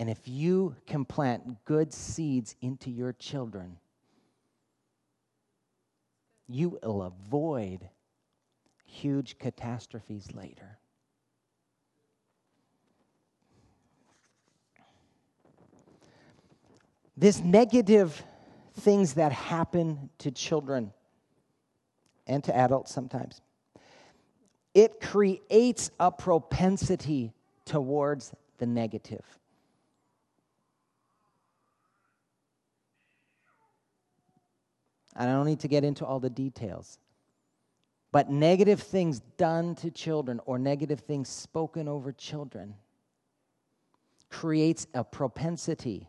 And 0.00 0.08
if 0.10 0.26
you 0.26 0.74
can 0.86 1.04
plant 1.04 1.64
good 1.66 1.92
seeds 1.92 2.56
into 2.62 2.90
your 2.90 3.12
children, 3.12 3.76
you 6.50 6.80
will 6.82 7.02
avoid 7.02 7.88
huge 8.84 9.38
catastrophes 9.38 10.34
later. 10.34 10.78
This 17.16 17.40
negative 17.40 18.24
things 18.80 19.14
that 19.14 19.30
happen 19.30 20.10
to 20.18 20.32
children 20.32 20.92
and 22.26 22.42
to 22.44 22.56
adults 22.56 22.92
sometimes, 22.92 23.40
it 24.74 25.00
creates 25.00 25.90
a 26.00 26.10
propensity 26.10 27.32
towards 27.64 28.32
the 28.58 28.66
negative. 28.66 29.24
And 35.09 35.09
I 35.20 35.26
don't 35.26 35.44
need 35.44 35.60
to 35.60 35.68
get 35.68 35.84
into 35.84 36.06
all 36.06 36.18
the 36.18 36.30
details. 36.30 36.98
But 38.10 38.30
negative 38.30 38.80
things 38.80 39.20
done 39.36 39.74
to 39.76 39.90
children 39.90 40.40
or 40.46 40.58
negative 40.58 41.00
things 41.00 41.28
spoken 41.28 41.88
over 41.88 42.10
children 42.10 42.74
creates 44.30 44.86
a 44.94 45.04
propensity, 45.04 46.08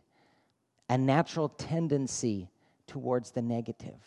a 0.88 0.96
natural 0.96 1.50
tendency 1.50 2.48
towards 2.86 3.32
the 3.32 3.42
negative. 3.42 4.00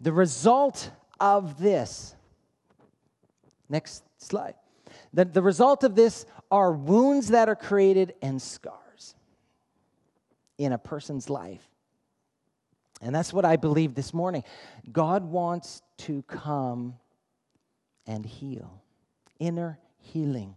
The 0.00 0.12
result 0.12 0.92
of 1.18 1.58
this, 1.60 2.14
next 3.68 4.04
slide, 4.16 4.54
the, 5.12 5.24
the 5.24 5.42
result 5.42 5.82
of 5.82 5.96
this 5.96 6.24
are 6.52 6.70
wounds 6.72 7.28
that 7.28 7.48
are 7.48 7.56
created 7.56 8.14
and 8.22 8.40
scars 8.40 8.81
in 10.58 10.72
a 10.72 10.78
person's 10.78 11.28
life. 11.30 11.66
And 13.00 13.14
that's 13.14 13.32
what 13.32 13.44
I 13.44 13.56
believe 13.56 13.94
this 13.94 14.14
morning. 14.14 14.44
God 14.90 15.24
wants 15.24 15.82
to 15.98 16.22
come 16.22 16.94
and 18.06 18.24
heal, 18.24 18.80
inner 19.38 19.78
healing. 19.98 20.56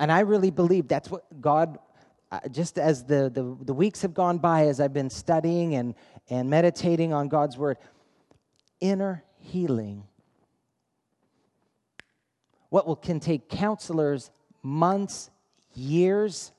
And 0.00 0.10
I 0.10 0.20
really 0.20 0.50
believe 0.50 0.88
that's 0.88 1.10
what 1.10 1.40
God, 1.40 1.78
uh, 2.30 2.40
just 2.50 2.78
as 2.78 3.04
the, 3.04 3.30
the, 3.30 3.56
the 3.64 3.74
weeks 3.74 4.02
have 4.02 4.14
gone 4.14 4.38
by, 4.38 4.66
as 4.66 4.80
I've 4.80 4.92
been 4.92 5.10
studying 5.10 5.74
and, 5.74 5.94
and 6.30 6.48
meditating 6.48 7.12
on 7.12 7.28
God's 7.28 7.58
word, 7.58 7.76
inner 8.80 9.24
healing. 9.38 10.04
What 12.70 12.86
will, 12.86 12.96
can 12.96 13.18
take 13.18 13.48
counselors 13.48 14.30
months, 14.62 15.30
years, 15.74 16.52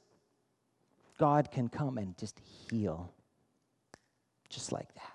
God 1.19 1.51
can 1.51 1.67
come 1.67 1.99
and 1.99 2.17
just 2.17 2.39
heal. 2.71 3.13
Just 4.49 4.71
like 4.71 4.91
that. 4.95 5.13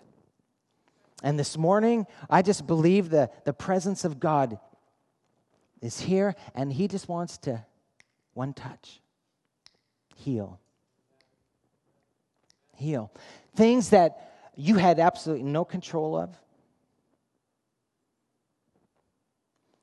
And 1.25 1.39
this 1.39 1.57
morning, 1.57 2.07
I 2.31 2.43
just 2.43 2.67
believe 2.67 3.11
that 3.11 3.45
the 3.47 3.55
presence 3.55 4.05
of 4.05 4.21
God 4.21 4.59
is 5.81 5.99
here, 5.99 6.37
and 6.55 6.73
He 6.73 6.87
just 6.87 7.09
wants 7.09 7.39
to, 7.39 7.65
one 8.35 8.53
touch, 8.53 9.01
heal. 10.15 10.61
Heal. 12.77 13.11
Things 13.57 13.91
that 13.91 14.51
you 14.55 14.77
had 14.77 15.01
absolutely 15.01 15.45
no 15.45 15.65
control 15.65 16.17
of. 16.17 16.37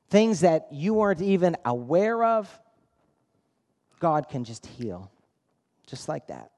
Things 0.08 0.40
that 0.40 0.68
you 0.70 0.94
weren't 0.94 1.22
even 1.22 1.56
aware 1.64 2.22
of, 2.22 2.60
God 3.98 4.28
can 4.28 4.44
just 4.44 4.66
heal 4.66 5.11
just 5.92 6.08
like 6.08 6.28
that. 6.28 6.50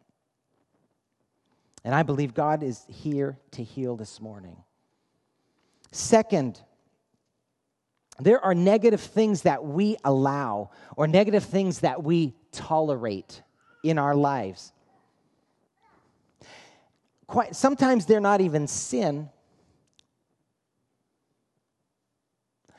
And 1.85 1.93
I 1.93 2.05
believe 2.05 2.35
God 2.35 2.63
is 2.63 2.85
here 2.89 3.37
to 3.51 3.65
heal 3.65 3.97
this 3.97 4.21
morning. 4.21 4.57
Second, 5.91 6.61
there 8.21 8.41
are 8.45 8.55
negative 8.55 9.01
things 9.01 9.43
that 9.43 9.65
we 9.65 9.97
allow 10.05 10.71
or 10.97 11.09
negative 11.09 11.43
things 11.43 11.81
that 11.81 12.05
we 12.05 12.37
tolerate 12.53 13.43
in 13.83 13.99
our 13.99 14.15
lives. 14.15 14.73
Quite, 17.27 17.57
sometimes 17.57 18.07
they're 18.07 18.21
not 18.21 18.41
even 18.41 18.69
sin, 18.69 19.31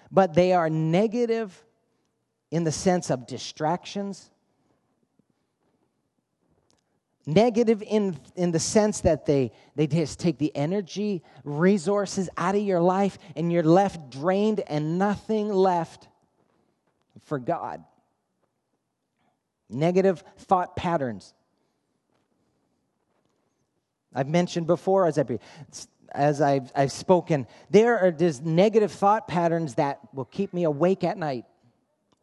but 0.09 0.33
they 0.33 0.53
are 0.53 0.69
negative 0.69 1.65
in 2.49 2.63
the 2.63 2.71
sense 2.71 3.11
of 3.11 3.27
distractions, 3.27 4.31
negative 7.25 7.81
in, 7.81 8.17
in 8.35 8.51
the 8.51 8.59
sense 8.59 9.01
that 9.01 9.25
they, 9.25 9.51
they 9.75 9.87
just 9.87 10.19
take 10.19 10.37
the 10.37 10.55
energy, 10.55 11.23
resources 11.43 12.29
out 12.37 12.55
of 12.55 12.61
your 12.61 12.79
life, 12.79 13.17
and 13.35 13.51
you're 13.51 13.63
left 13.63 14.11
drained 14.11 14.61
and 14.67 14.97
nothing 14.97 15.49
left 15.49 16.07
for 17.25 17.39
God. 17.39 17.83
Negative 19.69 20.23
thought 20.37 20.75
patterns. 20.75 21.33
I've 24.13 24.29
mentioned 24.29 24.67
before 24.67 25.07
as, 25.07 25.17
I, 25.17 25.25
as 26.11 26.41
I've, 26.41 26.71
I've 26.75 26.91
spoken, 26.91 27.47
there 27.69 27.99
are 27.99 28.11
just 28.11 28.43
negative 28.43 28.91
thought 28.91 29.27
patterns 29.27 29.75
that 29.75 29.99
will 30.13 30.25
keep 30.25 30.53
me 30.53 30.63
awake 30.63 31.03
at 31.03 31.17
night. 31.17 31.45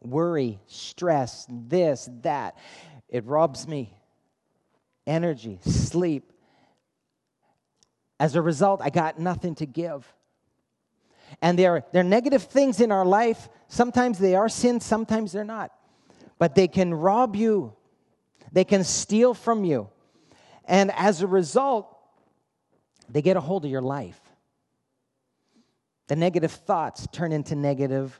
Worry, 0.01 0.59
stress, 0.65 1.45
this, 1.49 2.09
that. 2.21 2.57
It 3.09 3.25
robs 3.25 3.67
me 3.67 3.93
energy, 5.05 5.59
sleep. 5.61 6.31
As 8.19 8.35
a 8.35 8.41
result, 8.41 8.81
I 8.81 8.89
got 8.89 9.19
nothing 9.19 9.55
to 9.55 9.65
give. 9.65 10.11
And 11.41 11.57
there, 11.57 11.83
there 11.91 12.01
are 12.01 12.05
negative 12.05 12.43
things 12.43 12.79
in 12.79 12.91
our 12.91 13.05
life. 13.05 13.49
Sometimes 13.67 14.19
they 14.19 14.35
are 14.35 14.49
sin, 14.49 14.79
sometimes 14.79 15.31
they're 15.31 15.43
not. 15.43 15.71
But 16.37 16.55
they 16.55 16.67
can 16.67 16.93
rob 16.93 17.35
you, 17.35 17.73
they 18.51 18.63
can 18.63 18.83
steal 18.83 19.33
from 19.33 19.63
you. 19.63 19.89
And 20.65 20.91
as 20.91 21.21
a 21.21 21.27
result, 21.27 21.97
they 23.09 23.21
get 23.21 23.37
a 23.37 23.41
hold 23.41 23.65
of 23.65 23.71
your 23.71 23.81
life. 23.81 24.19
The 26.07 26.15
negative 26.15 26.51
thoughts 26.51 27.07
turn 27.11 27.31
into 27.31 27.55
negative 27.55 28.19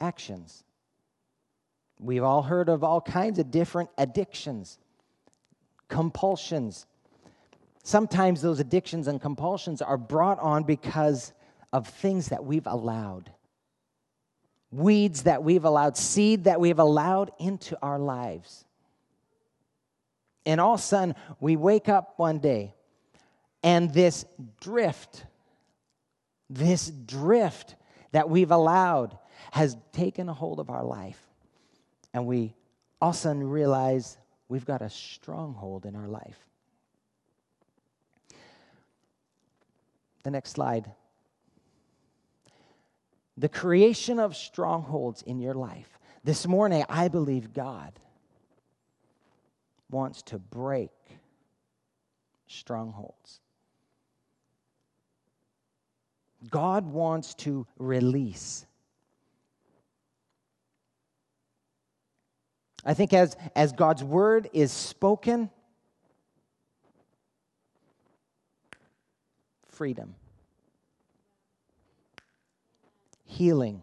actions. 0.00 0.64
We've 2.00 2.24
all 2.24 2.42
heard 2.42 2.68
of 2.68 2.82
all 2.82 3.00
kinds 3.00 3.38
of 3.38 3.50
different 3.50 3.90
addictions 3.96 4.78
compulsions. 5.88 6.86
Sometimes 7.82 8.40
those 8.42 8.60
addictions 8.60 9.08
and 9.08 9.20
compulsions 9.20 9.82
are 9.82 9.98
brought 9.98 10.38
on 10.38 10.64
because 10.64 11.32
of 11.72 11.88
things 11.88 12.28
that 12.28 12.44
we've 12.44 12.66
allowed, 12.66 13.30
weeds 14.70 15.24
that 15.24 15.42
we've 15.42 15.64
allowed, 15.64 15.96
seed 15.96 16.44
that 16.44 16.60
we've 16.60 16.78
allowed 16.78 17.30
into 17.38 17.76
our 17.82 17.98
lives. 17.98 18.64
And 20.46 20.60
all 20.60 20.74
of 20.74 20.80
a 20.80 20.82
sudden, 20.82 21.14
we 21.40 21.56
wake 21.56 21.88
up 21.88 22.14
one 22.16 22.38
day 22.38 22.74
and 23.62 23.92
this 23.92 24.26
drift, 24.60 25.24
this 26.50 26.90
drift 26.90 27.76
that 28.12 28.28
we've 28.28 28.50
allowed 28.50 29.16
has 29.50 29.76
taken 29.92 30.28
a 30.28 30.34
hold 30.34 30.60
of 30.60 30.70
our 30.70 30.84
life. 30.84 31.20
And 32.12 32.26
we 32.26 32.54
all 33.00 33.10
of 33.10 33.16
a 33.16 33.18
sudden 33.18 33.48
realize 33.48 34.18
we've 34.54 34.64
got 34.64 34.82
a 34.82 34.88
stronghold 34.88 35.84
in 35.84 35.96
our 35.96 36.06
life. 36.06 36.38
The 40.22 40.30
next 40.30 40.50
slide. 40.50 40.92
The 43.36 43.48
creation 43.48 44.20
of 44.20 44.36
strongholds 44.36 45.22
in 45.22 45.40
your 45.40 45.54
life. 45.54 45.98
This 46.22 46.46
morning, 46.46 46.84
I 46.88 47.08
believe 47.08 47.52
God 47.52 47.98
wants 49.90 50.22
to 50.22 50.38
break 50.38 50.92
strongholds. 52.46 53.40
God 56.48 56.86
wants 56.86 57.34
to 57.34 57.66
release 57.76 58.66
I 62.84 62.94
think 62.94 63.12
as, 63.12 63.36
as 63.56 63.72
God's 63.72 64.04
word 64.04 64.50
is 64.52 64.70
spoken, 64.70 65.50
freedom, 69.68 70.14
healing. 73.24 73.82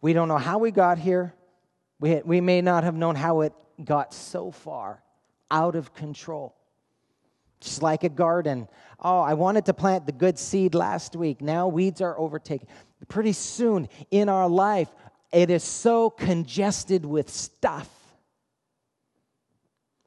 We 0.00 0.12
don't 0.12 0.28
know 0.28 0.36
how 0.36 0.58
we 0.58 0.70
got 0.70 0.98
here. 0.98 1.34
We, 2.00 2.20
we 2.24 2.40
may 2.40 2.60
not 2.60 2.84
have 2.84 2.94
known 2.94 3.14
how 3.14 3.40
it 3.40 3.54
got 3.82 4.12
so 4.12 4.50
far 4.50 5.02
out 5.50 5.76
of 5.76 5.94
control. 5.94 6.54
Just 7.60 7.82
like 7.82 8.04
a 8.04 8.10
garden. 8.10 8.68
Oh, 9.00 9.20
I 9.20 9.32
wanted 9.32 9.64
to 9.66 9.72
plant 9.72 10.04
the 10.04 10.12
good 10.12 10.38
seed 10.38 10.74
last 10.74 11.16
week. 11.16 11.40
Now 11.40 11.68
weeds 11.68 12.02
are 12.02 12.18
overtaking 12.18 12.68
pretty 13.08 13.32
soon 13.32 13.88
in 14.10 14.28
our 14.28 14.48
life, 14.48 14.88
it 15.32 15.50
is 15.50 15.64
so 15.64 16.10
congested 16.10 17.04
with 17.04 17.28
stuff. 17.28 17.88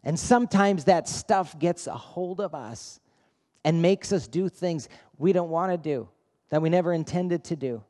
And 0.04 0.18
sometimes 0.18 0.86
that 0.86 1.10
stuff 1.10 1.60
gets 1.60 1.86
a 1.88 1.94
hold 1.94 2.40
of 2.40 2.56
us 2.56 3.00
and 3.66 3.82
makes 3.82 4.14
us 4.14 4.28
do 4.28 4.48
things 4.48 4.88
we 5.18 5.34
don't 5.34 5.50
want 5.50 5.72
to 5.72 5.78
do, 5.78 6.08
that 6.50 6.62
we 6.62 6.70
never 6.70 6.94
intended 6.94 7.44
to 7.46 7.56
do. 7.56 7.84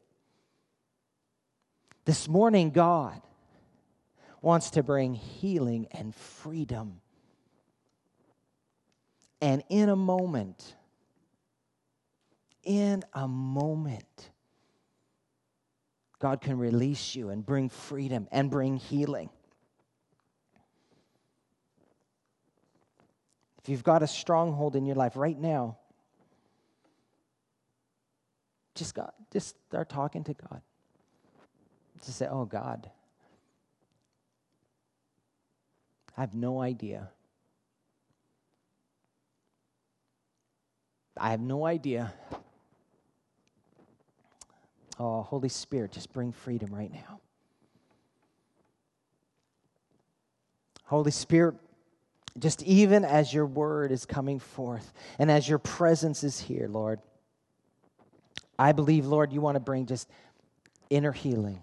This 2.05 2.27
morning, 2.27 2.71
God 2.71 3.21
wants 4.41 4.71
to 4.71 4.81
bring 4.83 5.13
healing 5.13 5.87
and 5.91 6.15
freedom. 6.15 7.01
And 9.41 9.61
in 9.69 9.89
a 9.89 9.95
moment, 9.95 10.75
in 12.63 13.03
a 13.13 13.27
moment, 13.27 14.31
God 16.19 16.41
can 16.41 16.57
release 16.57 17.15
you 17.15 17.29
and 17.29 17.45
bring 17.45 17.69
freedom 17.69 18.27
and 18.31 18.49
bring 18.49 18.77
healing. 18.77 19.29
If 23.59 23.69
you've 23.69 23.83
got 23.83 24.01
a 24.01 24.07
stronghold 24.07 24.75
in 24.75 24.85
your 24.85 24.95
life 24.95 25.15
right 25.15 25.37
now, 25.37 25.77
just 28.75 28.95
God, 28.95 29.11
just 29.31 29.55
start 29.67 29.89
talking 29.89 30.23
to 30.23 30.33
God. 30.33 30.61
Just 32.05 32.17
say, 32.17 32.27
"Oh 32.27 32.45
God, 32.45 32.89
I 36.15 36.21
have 36.21 36.33
no 36.33 36.61
idea. 36.61 37.09
I 41.17 41.31
have 41.31 41.41
no 41.41 41.65
idea 41.65 42.13
Oh, 44.99 45.21
Holy 45.21 45.49
Spirit, 45.49 45.91
just 45.91 46.11
bring 46.11 46.31
freedom 46.31 46.73
right 46.73 46.91
now. 46.91 47.19
Holy 50.85 51.11
Spirit, 51.11 51.55
just 52.39 52.63
even 52.63 53.05
as 53.05 53.33
your 53.33 53.45
word 53.45 53.91
is 53.91 54.05
coming 54.05 54.39
forth 54.39 54.93
and 55.19 55.29
as 55.29 55.47
your 55.47 55.59
presence 55.59 56.23
is 56.23 56.39
here, 56.39 56.67
Lord, 56.67 56.99
I 58.57 58.71
believe, 58.71 59.05
Lord, 59.05 59.31
you 59.31 59.41
want 59.41 59.55
to 59.55 59.59
bring 59.59 59.85
just 59.85 60.09
inner 60.89 61.11
healing. 61.11 61.61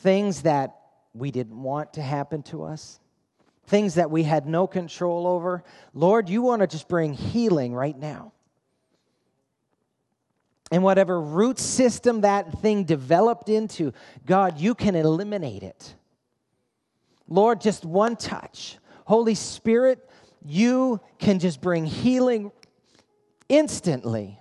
Things 0.00 0.42
that 0.42 0.76
we 1.14 1.30
didn't 1.30 1.62
want 1.62 1.94
to 1.94 2.02
happen 2.02 2.42
to 2.44 2.64
us, 2.64 3.00
things 3.66 3.94
that 3.94 4.10
we 4.10 4.24
had 4.24 4.46
no 4.46 4.66
control 4.66 5.26
over. 5.26 5.64
Lord, 5.94 6.28
you 6.28 6.42
want 6.42 6.60
to 6.60 6.66
just 6.66 6.86
bring 6.86 7.14
healing 7.14 7.72
right 7.72 7.96
now 7.96 8.32
and 10.70 10.82
whatever 10.82 11.20
root 11.20 11.58
system 11.58 12.22
that 12.22 12.60
thing 12.60 12.84
developed 12.84 13.48
into, 13.48 13.92
God, 14.24 14.58
you 14.58 14.74
can 14.74 14.94
eliminate 14.94 15.62
it. 15.62 15.94
Lord, 17.28 17.60
just 17.60 17.84
one 17.84 18.16
touch. 18.16 18.78
Holy 19.04 19.34
Spirit, 19.34 20.08
you 20.44 21.00
can 21.18 21.38
just 21.38 21.60
bring 21.60 21.86
healing 21.86 22.52
instantly. 23.48 24.38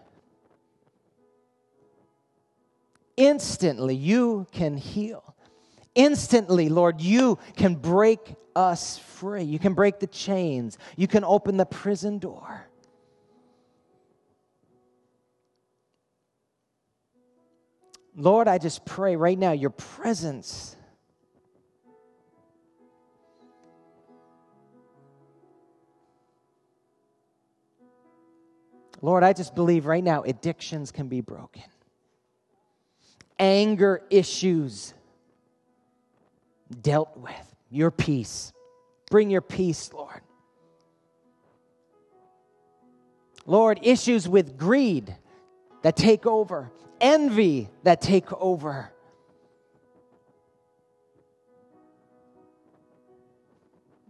Instantly, 3.18 3.96
you 3.96 4.46
can 4.52 4.78
heal. 4.78 5.36
Instantly, 5.94 6.70
Lord, 6.70 7.02
you 7.02 7.40
can 7.56 7.76
break 7.76 8.36
us 8.56 8.98
free. 8.98 9.44
You 9.44 9.60
can 9.60 9.74
break 9.74 10.00
the 10.00 10.08
chains. 10.08 10.78
You 10.96 11.08
can 11.08 11.24
open 11.24 11.58
the 11.58 11.66
prison 11.66 12.20
door. 12.20 12.68
Lord, 18.16 18.48
I 18.48 18.58
just 18.58 18.86
pray 18.86 19.16
right 19.16 19.38
now 19.38 19.52
your 19.52 19.72
presence. 19.72 20.76
Lord, 29.02 29.24
I 29.24 29.34
just 29.34 29.54
believe 29.54 29.86
right 29.86 30.04
now 30.04 30.24
addictions 30.24 30.92
can 30.92 31.08
be 31.08 31.22
broken, 31.22 31.64
anger 33.38 34.02
issues 34.10 34.94
dealt 36.82 37.16
with. 37.18 37.56
Your 37.70 37.92
peace. 37.92 38.54
Bring 39.12 39.30
your 39.30 39.42
peace, 39.42 39.92
Lord. 39.92 40.22
Lord, 43.46 43.80
issues 43.84 44.30
with 44.30 44.58
greed 44.58 45.16
that 45.82 45.96
take 45.96 46.26
over, 46.26 46.72
envy 47.00 47.70
that 47.84 48.02
take 48.02 48.32
over. 48.34 48.92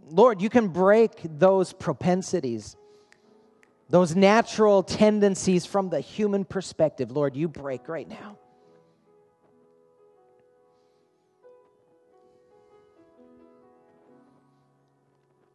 Lord, 0.08 0.42
you 0.42 0.50
can 0.50 0.68
break 0.68 1.12
those 1.24 1.74
propensities, 1.74 2.76
those 3.90 4.16
natural 4.16 4.84
tendencies 4.84 5.66
from 5.66 5.90
the 5.90 6.00
human 6.00 6.46
perspective. 6.46 7.12
Lord, 7.12 7.36
you 7.36 7.48
break 7.48 7.88
right 7.88 8.08
now. 8.08 8.38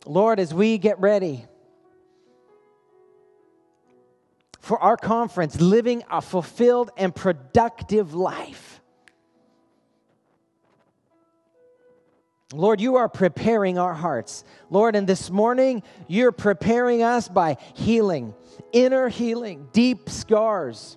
Lord, 0.07 0.41
as 0.41 0.53
we 0.53 0.79
get 0.79 0.99
ready 0.99 1.47
for 4.71 4.79
our 4.79 4.97
conference, 4.97 5.61
living 5.61 6.05
a 6.13 6.23
fulfilled 6.23 6.93
and 6.97 7.13
productive 7.13 8.15
life. 8.15 8.81
Lord, 12.53 12.81
you 12.81 12.95
are 12.95 13.09
preparing 13.09 13.79
our 13.79 13.95
hearts. 13.95 14.45
Lord, 14.71 14.95
and 14.95 15.09
this 15.09 15.29
morning, 15.29 15.83
you're 16.07 16.31
preparing 16.31 17.03
us 17.03 17.27
by 17.27 17.57
healing, 17.75 18.33
inner 18.73 19.09
healing, 19.09 19.69
deep 19.73 20.09
scars. 20.09 20.97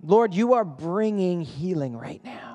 Lord, 0.00 0.32
you 0.32 0.52
are 0.52 0.64
bringing 0.64 1.40
healing 1.40 1.96
right 1.96 2.22
now. 2.22 2.49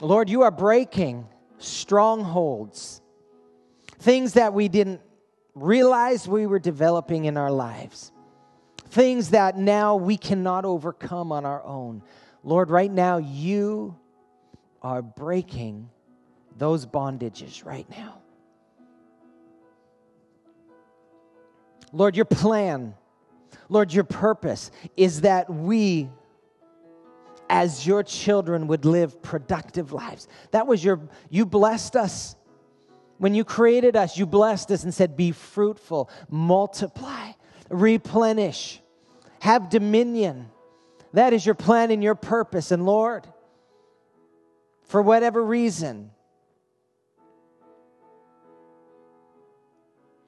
Lord, 0.00 0.30
you 0.30 0.42
are 0.42 0.50
breaking 0.50 1.26
strongholds, 1.58 3.02
things 3.98 4.34
that 4.34 4.52
we 4.54 4.68
didn't 4.68 5.00
realize 5.54 6.28
we 6.28 6.46
were 6.46 6.58
developing 6.58 7.24
in 7.24 7.36
our 7.36 7.50
lives, 7.50 8.12
things 8.90 9.30
that 9.30 9.58
now 9.58 9.96
we 9.96 10.16
cannot 10.16 10.64
overcome 10.64 11.32
on 11.32 11.44
our 11.44 11.64
own. 11.64 12.02
Lord, 12.44 12.70
right 12.70 12.90
now, 12.90 13.18
you 13.18 13.96
are 14.82 15.02
breaking 15.02 15.90
those 16.56 16.86
bondages 16.86 17.64
right 17.64 17.88
now. 17.90 18.20
Lord, 21.92 22.14
your 22.16 22.24
plan 22.24 22.94
Lord, 23.68 23.92
your 23.92 24.04
purpose 24.04 24.70
is 24.96 25.22
that 25.22 25.50
we, 25.50 26.08
as 27.48 27.86
your 27.86 28.02
children, 28.02 28.66
would 28.66 28.84
live 28.84 29.22
productive 29.22 29.92
lives. 29.92 30.28
That 30.50 30.66
was 30.66 30.84
your, 30.84 31.00
you 31.30 31.46
blessed 31.46 31.96
us. 31.96 32.36
When 33.18 33.34
you 33.34 33.44
created 33.44 33.96
us, 33.96 34.16
you 34.16 34.26
blessed 34.26 34.70
us 34.70 34.84
and 34.84 34.94
said, 34.94 35.16
Be 35.16 35.32
fruitful, 35.32 36.10
multiply, 36.30 37.32
replenish, 37.68 38.80
have 39.40 39.70
dominion. 39.70 40.50
That 41.14 41.32
is 41.32 41.44
your 41.44 41.54
plan 41.54 41.90
and 41.90 42.02
your 42.02 42.14
purpose. 42.14 42.70
And 42.70 42.84
Lord, 42.84 43.26
for 44.84 45.00
whatever 45.00 45.42
reason, 45.42 46.10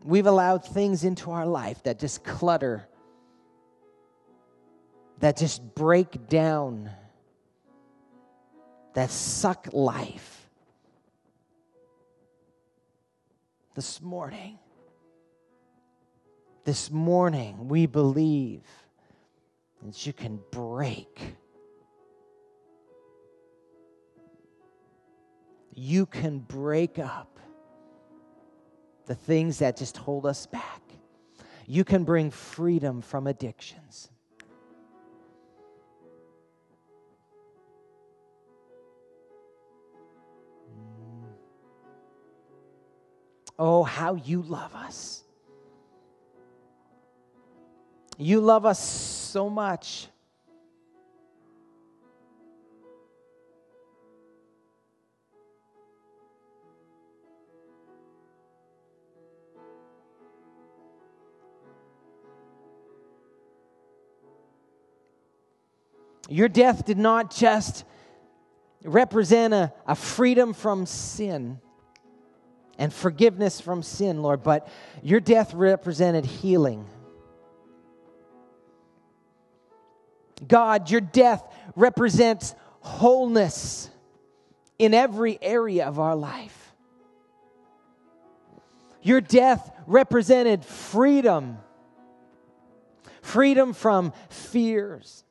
we've 0.03 0.27
allowed 0.27 0.64
things 0.64 1.05
into 1.05 1.31
our 1.31 1.47
life 1.47 1.83
that 1.83 1.99
just 1.99 2.25
clutter 2.25 2.89
that 5.21 5.37
just 5.37 5.75
break 5.75 6.29
down, 6.29 6.91
that 9.01 9.11
suck 9.11 9.66
life. 9.72 10.46
This 13.74 14.03
morning, 14.03 14.59
this 16.64 16.90
morning, 16.90 17.66
we 17.66 17.86
believe 17.86 18.61
that 19.82 20.07
you 20.07 20.12
can 20.12 20.38
break. 20.51 21.18
You 25.72 26.05
can 26.05 26.40
break 26.40 26.98
up 26.98 27.40
the 29.07 29.14
things 29.14 29.61
that 29.61 29.78
just 29.78 29.96
hold 29.96 30.26
us 30.26 30.44
back. 30.44 30.82
You 31.66 31.84
can 31.84 32.05
bring 32.05 32.30
freedom 32.30 33.01
from 33.01 33.26
addictions. 33.26 34.11
Oh, 43.62 43.82
how 43.82 44.14
you 44.14 44.40
love 44.40 44.74
us. 44.74 45.22
You 48.16 48.40
love 48.40 48.64
us 48.64 48.82
so 48.82 49.50
much. 49.50 50.06
Your 66.30 66.48
death 66.48 66.86
did 66.86 66.96
not 66.96 67.30
just 67.30 67.84
represent 68.84 69.52
a, 69.52 69.74
a 69.86 69.94
freedom 69.94 70.54
from 70.54 70.86
sin 70.86 71.61
and 72.81 72.91
forgiveness 72.95 73.61
from 73.61 73.83
sin, 73.83 74.22
Lord, 74.22 74.43
but 74.43 74.66
your 75.03 75.20
death 75.20 75.53
represented 75.53 76.24
healing. 76.24 76.87
God, 80.49 80.91
your 80.91 81.03
death 81.03 81.45
represents 81.76 82.55
wholeness 82.81 83.91
in 84.78 84.95
every 84.95 85.39
area 85.43 85.87
of 85.87 85.99
our 85.99 86.16
life. 86.16 86.72
Your 89.03 89.20
death 89.20 89.70
represented 89.87 90.64
freedom, 90.64 91.59
freedom 93.20 93.74
from 93.74 94.14
fears, 94.31 95.22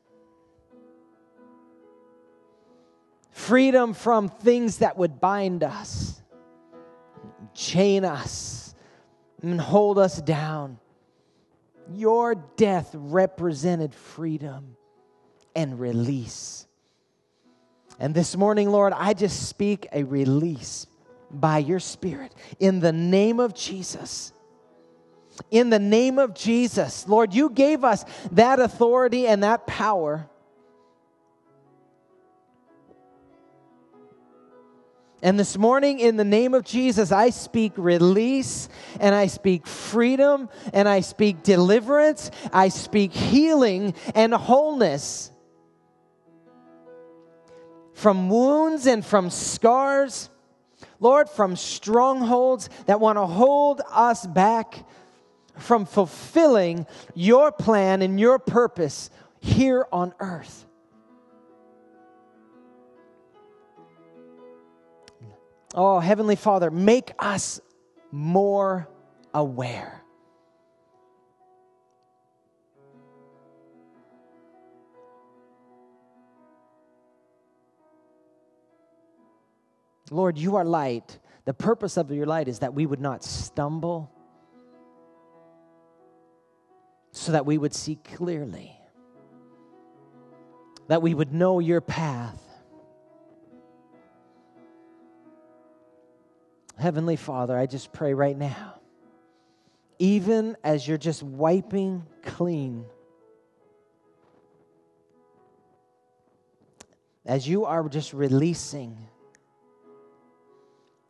freedom 3.31 3.95
from 3.95 4.29
things 4.29 4.77
that 4.77 4.97
would 4.97 5.19
bind 5.19 5.63
us 5.63 6.08
chain 7.53 8.05
us 8.05 8.73
and 9.41 9.59
hold 9.59 9.97
us 9.97 10.21
down. 10.21 10.79
Your 11.93 12.35
death 12.35 12.91
represented 12.93 13.93
freedom 13.93 14.75
and 15.55 15.79
release. 15.79 16.67
And 17.99 18.15
this 18.15 18.37
morning, 18.37 18.69
Lord, 18.69 18.93
I 18.93 19.13
just 19.13 19.49
speak 19.49 19.87
a 19.91 20.03
release 20.03 20.87
by 21.31 21.57
your 21.59 21.79
Spirit 21.79 22.33
in 22.59 22.79
the 22.79 22.93
name 22.93 23.39
of 23.39 23.53
Jesus. 23.53 24.31
In 25.51 25.69
the 25.69 25.79
name 25.79 26.19
of 26.19 26.33
Jesus, 26.33 27.07
Lord, 27.07 27.33
you 27.33 27.49
gave 27.49 27.83
us 27.83 28.05
that 28.31 28.59
authority 28.59 29.27
and 29.27 29.43
that 29.43 29.67
power 29.67 30.29
And 35.21 35.37
this 35.37 35.57
morning, 35.57 35.99
in 35.99 36.15
the 36.15 36.23
name 36.23 36.53
of 36.53 36.63
Jesus, 36.63 37.11
I 37.11 37.29
speak 37.31 37.73
release 37.75 38.69
and 38.99 39.13
I 39.13 39.27
speak 39.27 39.67
freedom 39.67 40.49
and 40.71 40.87
I 40.87 41.01
speak 41.01 41.43
deliverance. 41.43 42.31
I 42.53 42.69
speak 42.69 43.11
healing 43.11 43.95
and 44.15 44.33
wholeness 44.33 45.31
from 47.93 48.29
wounds 48.29 48.85
and 48.85 49.05
from 49.05 49.29
scars. 49.29 50.29
Lord, 51.01 51.29
from 51.29 51.57
strongholds 51.57 52.69
that 52.85 53.01
want 53.01 53.17
to 53.17 53.25
hold 53.25 53.81
us 53.91 54.25
back 54.25 54.85
from 55.57 55.85
fulfilling 55.85 56.87
your 57.13 57.51
plan 57.51 58.01
and 58.01 58.17
your 58.17 58.39
purpose 58.39 59.09
here 59.41 59.85
on 59.91 60.13
earth. 60.19 60.65
Oh, 65.75 65.99
Heavenly 65.99 66.35
Father, 66.35 66.71
make 66.71 67.11
us 67.19 67.61
more 68.11 68.89
aware. 69.33 70.01
Lord, 80.11 80.39
you 80.39 80.55
are 80.55 80.65
light. 80.65 81.19
The 81.45 81.53
purpose 81.53 81.97
of 81.97 82.09
your 82.09 82.25
light 82.25 82.47
is 82.47 82.59
that 82.59 82.73
we 82.73 82.87
would 82.87 82.99
not 82.99 83.23
stumble, 83.23 84.11
so 87.11 87.31
that 87.31 87.45
we 87.45 87.59
would 87.59 87.75
see 87.75 87.95
clearly, 87.95 88.75
that 90.87 91.03
we 91.03 91.13
would 91.13 91.31
know 91.31 91.59
your 91.59 91.79
path. 91.79 92.48
Heavenly 96.79 97.17
Father, 97.17 97.57
I 97.57 97.65
just 97.65 97.91
pray 97.91 98.13
right 98.13 98.37
now, 98.37 98.79
even 99.99 100.55
as 100.63 100.87
you're 100.87 100.97
just 100.97 101.21
wiping 101.21 102.05
clean, 102.23 102.85
as 107.25 107.45
you 107.45 107.65
are 107.65 107.87
just 107.89 108.13
releasing, 108.13 108.97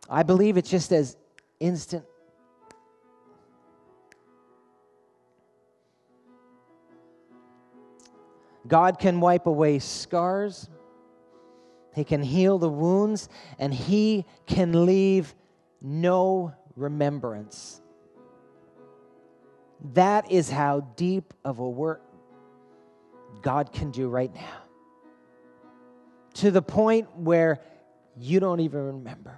I 0.09 0.23
believe 0.23 0.57
it's 0.57 0.71
just 0.71 0.91
as 0.91 1.15
instant. 1.59 2.03
God 8.67 8.97
can 8.97 9.19
wipe 9.19 9.45
away 9.45 9.77
scars. 9.77 10.67
He 11.93 12.03
can 12.03 12.23
heal 12.23 12.57
the 12.57 12.69
wounds, 12.69 13.29
and 13.59 13.71
He 13.71 14.25
can 14.47 14.87
leave 14.87 15.35
no 15.81 16.53
remembrance. 16.75 17.81
That 19.93 20.31
is 20.31 20.49
how 20.49 20.81
deep 20.95 21.33
of 21.45 21.59
a 21.59 21.69
work 21.69 22.01
God 23.41 23.71
can 23.71 23.91
do 23.91 24.09
right 24.09 24.33
now. 24.33 24.63
To 26.35 26.51
the 26.51 26.61
point 26.61 27.15
where 27.15 27.59
you 28.17 28.39
don't 28.39 28.59
even 28.59 28.85
remember. 28.85 29.37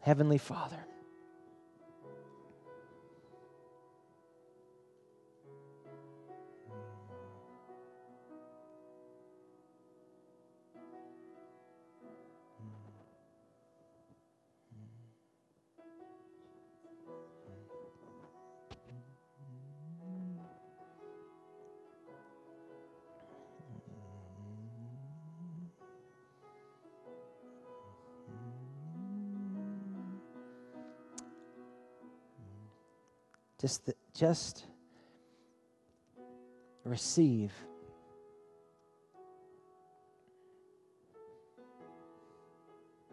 Heavenly 0.00 0.38
Father, 0.38 0.84
Just, 33.64 33.86
the, 33.86 33.94
just 34.12 34.66
receive. 36.84 37.50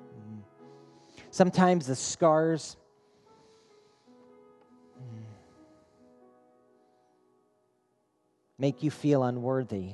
Mm. 0.01 0.41
Sometimes 1.29 1.87
the 1.87 1.95
scars 1.95 2.75
mm, 4.99 5.23
make 8.59 8.83
you 8.83 8.91
feel 8.91 9.23
unworthy. 9.23 9.91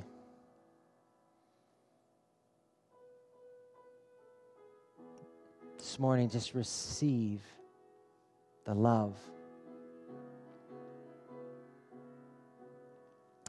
This 5.78 6.00
morning, 6.00 6.32
just 6.32 6.56
receive 6.56 7.42
the 8.66 8.74
love. 8.74 9.16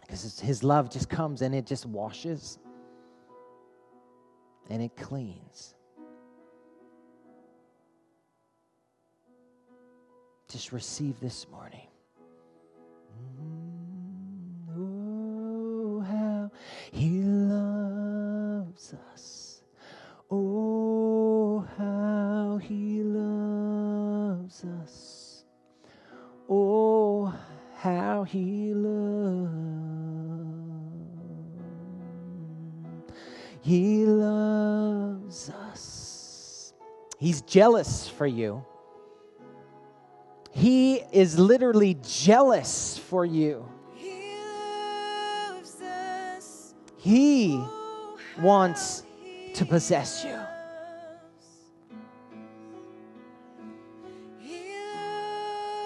Because 0.09 0.41
his 0.41 0.65
love 0.65 0.91
just 0.91 1.11
comes 1.11 1.43
and 1.43 1.55
it 1.55 1.67
just 1.67 1.85
washes 1.85 2.59
and 4.71 4.83
it 4.83 4.97
cleans. 4.97 5.75
Just 10.51 10.73
receive 10.73 11.21
this 11.21 11.47
morning. 11.51 11.87
Mm, 13.39 14.65
oh, 14.79 16.01
how 16.01 16.51
he 16.91 17.21
loves 17.21 18.95
us. 19.13 19.63
Oh, 20.31 21.67
how 21.77 22.59
he 22.63 23.03
loves 23.03 24.65
us. 24.65 25.45
Oh, 26.49 27.35
how 27.77 28.25
he 28.25 28.58
jealous 37.49 38.09
for 38.09 38.27
you. 38.27 38.65
He 40.53 40.97
is 41.13 41.39
literally 41.39 41.97
jealous 42.07 42.99
for 42.99 43.25
you. 43.25 43.69
He 43.95 44.35
loves 44.35 45.81
us. 45.81 46.75
He 46.99 47.65
wants 48.41 49.03
to 49.55 49.65
possess 49.65 50.25
you. 50.25 50.39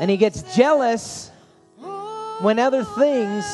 And 0.01 0.11
he 0.11 0.17
gets 0.17 0.57
jealous 0.57 1.31
when 2.41 2.59
other 2.59 2.83
things 2.83 3.45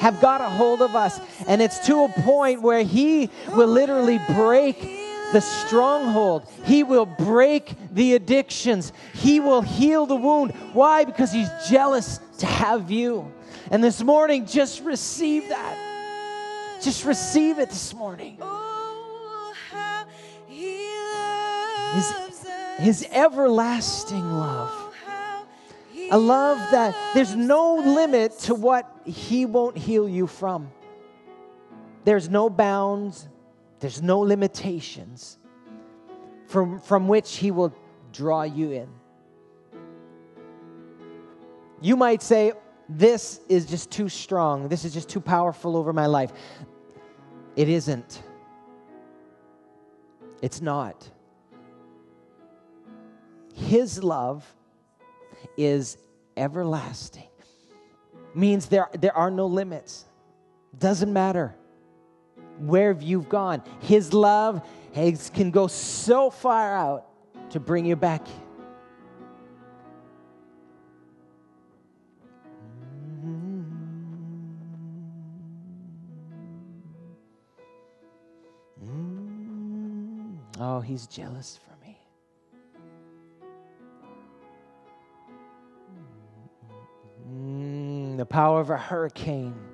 have 0.00 0.20
got 0.20 0.40
a 0.40 0.50
hold 0.50 0.82
of 0.82 0.94
us. 0.94 1.20
And 1.46 1.62
it's 1.62 1.78
to 1.86 2.04
a 2.04 2.08
point 2.08 2.60
where 2.60 2.82
he 2.82 3.30
will 3.48 3.68
literally 3.68 4.20
break 4.34 5.01
the 5.32 5.40
stronghold. 5.40 6.48
He 6.64 6.82
will 6.82 7.06
break 7.06 7.74
the 7.92 8.14
addictions. 8.14 8.92
He 9.14 9.40
will 9.40 9.62
heal 9.62 10.06
the 10.06 10.16
wound. 10.16 10.52
Why? 10.72 11.04
Because 11.04 11.32
he's 11.32 11.48
jealous 11.68 12.20
to 12.38 12.46
have 12.46 12.90
you. 12.90 13.32
And 13.70 13.82
this 13.82 14.02
morning, 14.02 14.46
just 14.46 14.82
receive 14.82 15.48
that. 15.48 16.80
Just 16.82 17.04
receive 17.04 17.58
it 17.58 17.70
this 17.70 17.94
morning. 17.94 18.38
His, 21.94 22.14
his 22.78 23.08
everlasting 23.12 24.32
love. 24.32 24.94
A 26.10 26.18
love 26.18 26.58
that 26.72 26.94
there's 27.14 27.34
no 27.34 27.76
limit 27.76 28.38
to 28.40 28.54
what 28.54 28.90
he 29.04 29.46
won't 29.46 29.78
heal 29.78 30.08
you 30.08 30.26
from. 30.26 30.70
There's 32.04 32.28
no 32.28 32.50
bounds, 32.50 33.28
there's 33.82 34.00
no 34.00 34.20
limitations 34.20 35.38
from, 36.46 36.78
from 36.78 37.08
which 37.08 37.38
he 37.38 37.50
will 37.50 37.74
draw 38.12 38.44
you 38.44 38.70
in. 38.70 38.88
You 41.80 41.96
might 41.96 42.22
say, 42.22 42.52
This 42.88 43.40
is 43.48 43.66
just 43.66 43.90
too 43.90 44.08
strong, 44.08 44.68
this 44.68 44.84
is 44.84 44.94
just 44.94 45.08
too 45.08 45.20
powerful 45.20 45.76
over 45.76 45.92
my 45.92 46.06
life. 46.06 46.32
It 47.56 47.68
isn't. 47.68 48.22
It's 50.40 50.60
not. 50.60 51.10
His 53.52 54.00
love 54.00 54.46
is 55.56 55.98
everlasting. 56.36 57.28
Means 58.32 58.66
there, 58.66 58.88
there 58.96 59.16
are 59.16 59.30
no 59.30 59.46
limits. 59.46 60.04
Doesn't 60.78 61.12
matter 61.12 61.56
where 62.62 62.96
you've 63.00 63.28
gone. 63.28 63.62
His 63.80 64.12
love 64.12 64.66
has, 64.94 65.30
can 65.30 65.50
go 65.50 65.66
so 65.66 66.30
far 66.30 66.74
out 66.74 67.06
to 67.50 67.60
bring 67.60 67.84
you 67.84 67.96
back. 67.96 68.26
Oh, 80.64 80.80
he's 80.80 81.08
jealous 81.08 81.58
for 81.64 81.84
me. 81.84 81.98
Mm, 87.28 88.16
the 88.16 88.24
power 88.24 88.60
of 88.60 88.70
a 88.70 88.76
hurricane. 88.76 89.71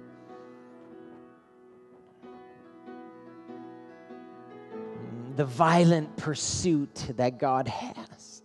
The 5.39 5.45
violent 5.45 6.16
pursuit 6.16 7.12
that 7.16 7.39
God 7.39 7.68
has. 7.68 8.43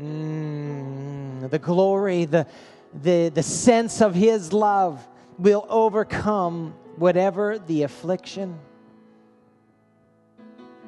Mm. 0.00 1.50
The 1.50 1.58
glory, 1.58 2.24
the, 2.24 2.46
the, 3.02 3.28
the 3.28 3.42
sense 3.42 4.00
of 4.00 4.14
His 4.14 4.54
love 4.54 5.06
will 5.38 5.66
overcome 5.68 6.72
whatever 6.96 7.58
the 7.58 7.82
affliction. 7.82 8.58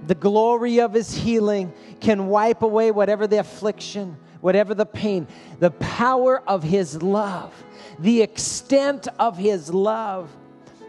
The 0.06 0.14
glory 0.14 0.80
of 0.80 0.94
His 0.94 1.14
healing 1.14 1.74
can 2.00 2.28
wipe 2.28 2.62
away 2.62 2.90
whatever 2.90 3.26
the 3.26 3.36
affliction, 3.36 4.16
whatever 4.41 4.74
the 4.74 4.86
pain. 4.86 5.26
The 5.59 5.70
power 5.70 6.43
of 6.49 6.62
His 6.62 7.03
love, 7.03 7.53
the 7.99 8.22
extent 8.22 9.09
of 9.18 9.36
His 9.36 9.72
love 9.72 10.30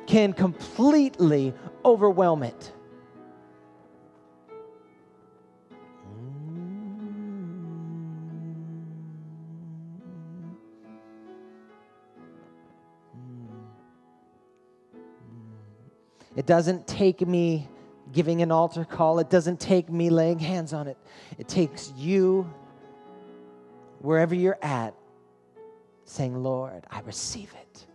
can 0.08 0.34
completely 0.34 1.54
overwhelm 1.86 2.44
it. 2.44 2.72
It 16.36 16.46
doesn't 16.46 16.88
take 16.88 17.26
me 17.28 17.68
giving 18.12 18.42
an 18.42 18.52
altar 18.52 18.84
call, 18.84 19.20
it 19.20 19.30
doesn't 19.30 19.60
take 19.60 19.90
me 19.90 20.10
laying 20.10 20.40
hands 20.40 20.74
on 20.74 20.88
it. 20.88 20.98
It 21.38 21.48
takes 21.48 21.94
you, 21.96 22.52
wherever 24.02 24.34
you're 24.36 24.58
at, 24.62 24.94
saying, 26.06 26.36
Lord, 26.36 26.86
I 26.90 27.02
receive 27.02 27.54
it. 27.62 27.86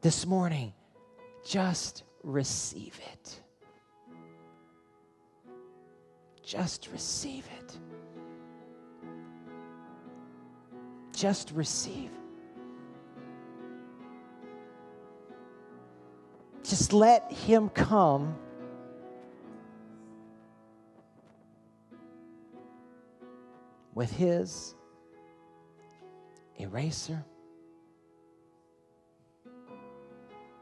This 0.00 0.26
morning, 0.26 0.72
just 1.44 2.04
receive 2.22 2.98
it. 3.12 3.40
Just 6.42 6.88
receive 6.92 7.46
it. 7.58 7.78
Just 11.14 11.50
receive. 11.52 12.10
Just 16.62 16.92
let 16.92 17.30
Him 17.30 17.68
come. 17.70 18.36
With 23.98 24.12
His 24.12 24.76
eraser. 26.56 27.24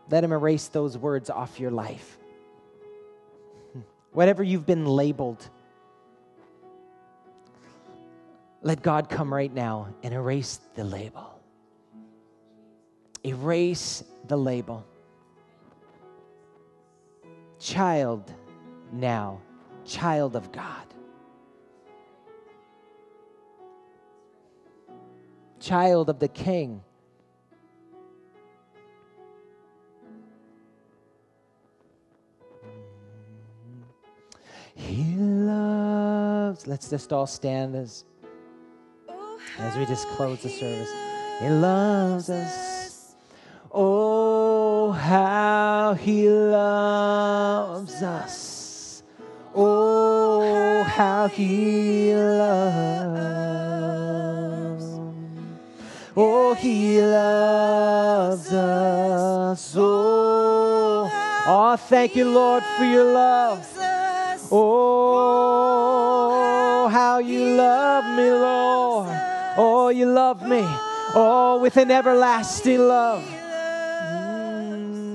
Let 0.08 0.24
Him 0.24 0.32
erase 0.32 0.68
those 0.68 0.96
words 0.96 1.28
off 1.28 1.60
your 1.60 1.70
life. 1.70 2.16
Whatever 4.12 4.42
you've 4.42 4.64
been 4.64 4.86
labeled, 4.86 5.46
let 8.62 8.80
God 8.80 9.10
come 9.10 9.30
right 9.30 9.52
now 9.52 9.88
and 10.02 10.14
erase 10.14 10.58
the 10.74 10.84
label. 10.84 11.38
Erase 13.22 14.02
the 14.28 14.38
label. 14.38 14.82
Child 17.58 18.32
now, 18.94 19.42
child 19.84 20.36
of 20.36 20.50
God. 20.52 20.86
Child 25.60 26.10
of 26.10 26.18
the 26.18 26.28
King. 26.28 26.82
He 34.74 35.14
loves. 35.16 36.66
Let's 36.66 36.90
just 36.90 37.12
all 37.12 37.26
stand 37.26 37.74
as 37.74 38.04
as 39.58 39.76
we 39.76 39.86
just 39.86 40.06
close 40.08 40.42
the 40.42 40.50
service. 40.50 40.92
He 41.40 41.48
loves 41.48 42.28
us. 42.30 42.52
us. 42.54 43.14
Oh, 43.72 44.90
how 44.92 45.94
he 45.94 46.28
loves 46.28 48.02
us. 48.02 49.02
Oh, 49.54 50.82
how 50.82 51.28
he 51.28 52.14
loves. 52.14 53.45
He 56.66 57.00
loves 57.00 58.52
us. 58.52 59.74
Oh, 59.76 61.08
oh, 61.46 61.76
thank 61.76 62.16
you, 62.16 62.24
Lord, 62.24 62.64
for 62.76 62.84
your 62.84 63.04
love. 63.04 63.64
Oh, 64.50 65.28
how 66.90 67.18
you 67.18 67.56
love 67.56 68.04
me, 68.16 68.30
Lord. 68.30 69.08
Oh, 69.56 69.88
you 69.90 70.06
love 70.06 70.42
me. 70.42 70.64
Oh, 71.14 71.60
with 71.62 71.76
an 71.76 71.90
everlasting 71.90 72.80
love. 72.80 73.22
Mm. 74.66 75.12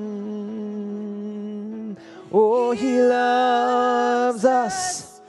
Oh, 2.31 2.71
he 2.71 3.01
loves 3.01 4.45
us. 4.45 5.19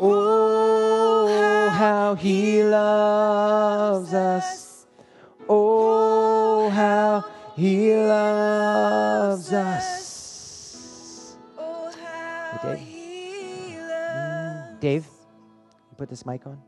Oh, 0.00 1.68
how 1.70 2.14
he 2.14 2.62
loves 2.62 4.14
us. 4.14 4.55
He 7.56 7.94
loves 7.94 9.52
us. 9.52 11.36
Oh, 11.58 11.90
how 12.04 12.60
Dave? 12.62 12.80
Dave, 14.80 15.06
you 15.06 15.96
put 15.96 16.10
this 16.10 16.26
mic 16.26 16.46
on. 16.46 16.60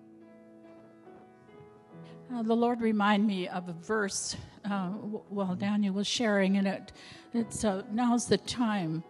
Uh, 2.34 2.42
the 2.42 2.56
Lord 2.56 2.80
remind 2.80 3.26
me 3.26 3.48
of 3.48 3.68
a 3.68 3.72
verse 3.72 4.36
uh, 4.64 4.88
w- 4.88 5.22
while 5.28 5.54
Daniel 5.54 5.94
was 5.94 6.06
sharing, 6.06 6.56
and 6.56 6.66
it 6.66 6.92
it's 7.34 7.64
uh, 7.64 7.82
now's 7.90 8.26
the 8.26 8.38
time 8.38 9.02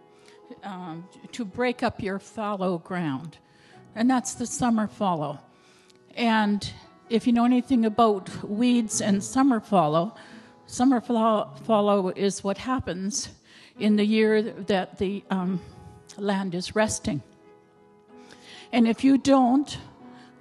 um, 0.63 1.07
to 1.31 1.45
break 1.45 1.83
up 1.83 2.01
your 2.01 2.19
fallow 2.19 2.77
ground, 2.77 3.37
and 3.95 4.09
that's 4.09 4.33
the 4.33 4.45
summer 4.45 4.87
fallow. 4.87 5.39
And 6.15 6.69
if 7.09 7.25
you 7.25 7.33
know 7.33 7.45
anything 7.45 7.85
about 7.85 8.43
weeds 8.43 9.01
and 9.01 9.23
summer 9.23 9.59
fallow, 9.59 10.15
summer 10.69 11.01
fallow, 11.01 12.13
is 12.15 12.43
what 12.43 12.57
happens 12.57 13.29
in 13.79 13.95
the 13.95 14.05
year 14.05 14.41
that 14.41 14.97
the 14.99 15.23
um, 15.29 15.59
land 16.17 16.53
is 16.53 16.75
resting. 16.75 17.21
And 18.71 18.87
if 18.87 19.03
you 19.03 19.17
don't 19.17 19.77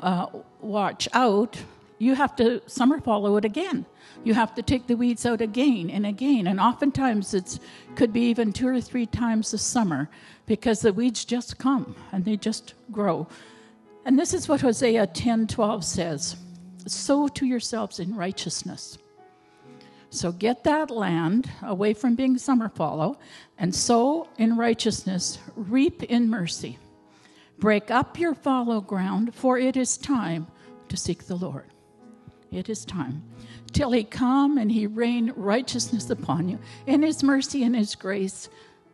uh, 0.01 0.27
watch 0.61 1.09
out, 1.15 1.57
you 1.99 2.15
have 2.15 2.37
to 2.37 2.61
summer 2.67 3.01
fallow 3.01 3.37
it 3.39 3.45
again. 3.45 3.87
You 4.23 4.35
have 4.35 4.55
to 4.57 4.63
take 4.63 4.87
the 4.87 4.97
weeds 4.97 5.25
out 5.25 5.41
again 5.41 5.89
and 5.91 6.05
again, 6.05 6.47
and 6.47 6.61
oftentimes 6.61 7.33
it's 7.33 7.59
could 7.97 8.13
be 8.13 8.23
even 8.23 8.53
two 8.53 8.69
or 8.69 8.81
three 8.81 9.07
times 9.07 9.55
a 9.55 9.59
summer 9.59 10.11
because 10.47 10.81
the 10.81 10.93
weeds 10.93 11.25
just 11.25 11.59
come 11.59 11.97
and 12.13 12.25
they 12.25 12.37
just 12.37 12.75
grow. 12.93 13.27
And 14.05 14.19
this 14.19 14.35
is 14.35 14.49
what 14.49 14.61
Hosea 14.61 15.07
10:12 15.07 15.85
says: 15.85 16.37
"Sow 16.87 17.29
to 17.29 17.47
yourselves 17.47 17.99
in 17.99 18.15
righteousness." 18.15 18.99
So 20.11 20.33
get 20.33 20.65
that 20.65 20.91
land 20.91 21.51
away 21.63 21.93
from 21.93 22.15
being 22.15 22.39
summer 22.39 22.69
fallow, 22.69 23.19
and 23.59 23.75
sow 23.75 24.29
in 24.39 24.57
righteousness, 24.57 25.39
reap 25.55 26.03
in 26.05 26.31
mercy. 26.31 26.79
Break 27.59 27.91
up 27.91 28.19
your 28.19 28.35
fallow 28.35 28.81
ground, 28.81 29.35
for 29.35 29.59
it 29.59 29.77
is 29.77 29.99
time 29.99 30.47
to 30.89 30.97
seek 30.97 31.27
the 31.27 31.37
Lord. 31.37 31.67
It 32.51 32.69
is 32.69 32.85
time. 32.85 33.23
Till 33.73 33.93
he 33.93 34.05
come 34.05 34.57
and 34.57 34.73
he 34.73 34.87
rain 34.87 35.33
righteousness 35.37 36.09
upon 36.09 36.49
you. 36.49 36.59
In 36.87 37.03
his 37.03 37.23
mercy 37.23 37.65
and 37.65 37.77
his 37.77 37.95
grace, 37.95 38.49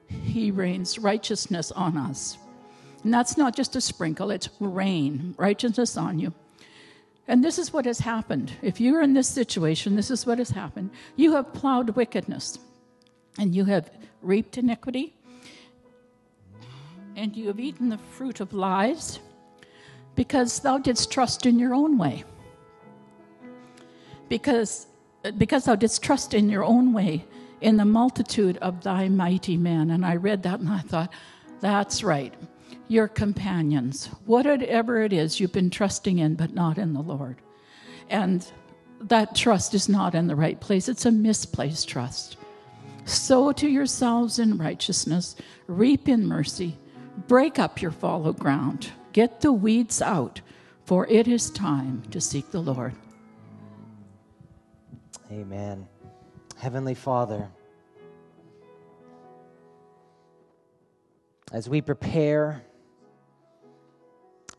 he 0.09 0.51
rains 0.51 0.99
righteousness 0.99 1.71
on 1.71 1.97
us. 1.97 2.39
And 3.05 3.15
that's 3.15 3.37
not 3.37 3.55
just 3.55 3.77
a 3.77 3.81
sprinkle, 3.81 4.31
it's 4.31 4.49
rain, 4.59 5.35
righteousness 5.39 5.97
on 5.97 6.19
you. 6.19 6.33
And 7.27 7.43
this 7.43 7.59
is 7.59 7.73
what 7.73 7.87
has 7.87 8.01
happened. 8.01 8.53
If 8.61 8.81
you're 8.81 9.03
in 9.03 9.15
this 9.15 9.29
situation, 9.29 9.97
this 9.97 10.11
is 10.11 10.27
what 10.27 10.39
has 10.39 10.51
happened. 10.51 10.91
You 11.17 11.33
have 11.33 11.55
plowed 11.55 11.91
wickedness, 11.91 12.59
and 13.39 13.55
you 13.55 13.65
have 13.65 13.91
reaped 14.21 14.59
iniquity, 14.59 15.15
and 17.17 17.35
you 17.37 17.47
have 17.47 17.61
eaten 17.61 17.89
the 17.89 17.99
fruit 17.99 18.41
of 18.41 18.53
lies, 18.53 19.21
because 20.15 20.61
thou 20.61 20.79
didst 20.79 21.11
trust 21.11 21.47
in 21.47 21.59
your 21.59 21.75
own 21.75 21.97
way. 21.97 22.25
Because, 24.29 24.87
because 25.39 25.65
thou 25.65 25.77
didst 25.77 26.03
trust 26.03 26.35
in 26.35 26.49
your 26.49 26.65
own 26.65 26.93
way, 26.93 27.25
in 27.61 27.79
the 27.79 27.85
multitude 27.85 28.59
of 28.59 28.83
thy 28.83 29.09
mighty 29.09 29.57
men. 29.57 29.91
And 29.91 30.05
I 30.05 30.17
read 30.17 30.43
that 30.43 30.61
and 30.61 30.69
I 30.69 30.81
thought, 30.81 31.11
that's 31.61 32.05
right. 32.05 32.35
Your 32.95 33.09
companions, 33.09 34.07
whatever 34.25 35.03
it 35.03 35.13
is 35.13 35.41
you've 35.41 35.51
been 35.51 35.69
trusting 35.69 36.19
in, 36.19 36.37
but 36.37 36.55
not 36.55 36.79
in 36.79 36.93
the 36.93 37.03
Lord. 37.03 37.39
And 38.09 38.47
that 39.01 39.35
trust 39.35 39.75
is 39.75 39.89
not 39.89 40.15
in 40.15 40.29
the 40.29 40.37
right 40.37 40.61
place, 40.61 40.89
it's 40.89 41.05
a 41.05 41.11
misplaced 41.11 41.89
trust. 41.89 42.37
Sow 43.05 43.51
to 43.51 43.69
yourselves 43.69 44.39
in 44.39 44.59
righteousness, 44.59 45.35
reap 45.67 46.09
in 46.09 46.25
mercy, 46.25 46.79
break 47.27 47.59
up 47.59 47.83
your 47.83 47.91
fallow 47.91 48.33
ground, 48.33 48.93
get 49.13 49.41
the 49.41 49.53
weeds 49.53 50.01
out, 50.01 50.41
for 50.85 51.05
it 51.09 51.27
is 51.27 51.51
time 51.51 52.01
to 52.13 52.21
seek 52.21 52.49
the 52.53 52.63
Lord. 52.63 52.95
Amen. 55.33 55.89
Heavenly 56.59 56.95
Father, 56.95 57.49
as 61.51 61.69
we 61.69 61.81
prepare, 61.81 62.63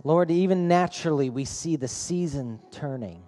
Lord, 0.06 0.30
even 0.30 0.68
naturally 0.68 1.32
we 1.32 1.46
see 1.46 1.78
the 1.78 1.88
season 1.88 2.60
turning. 2.70 3.24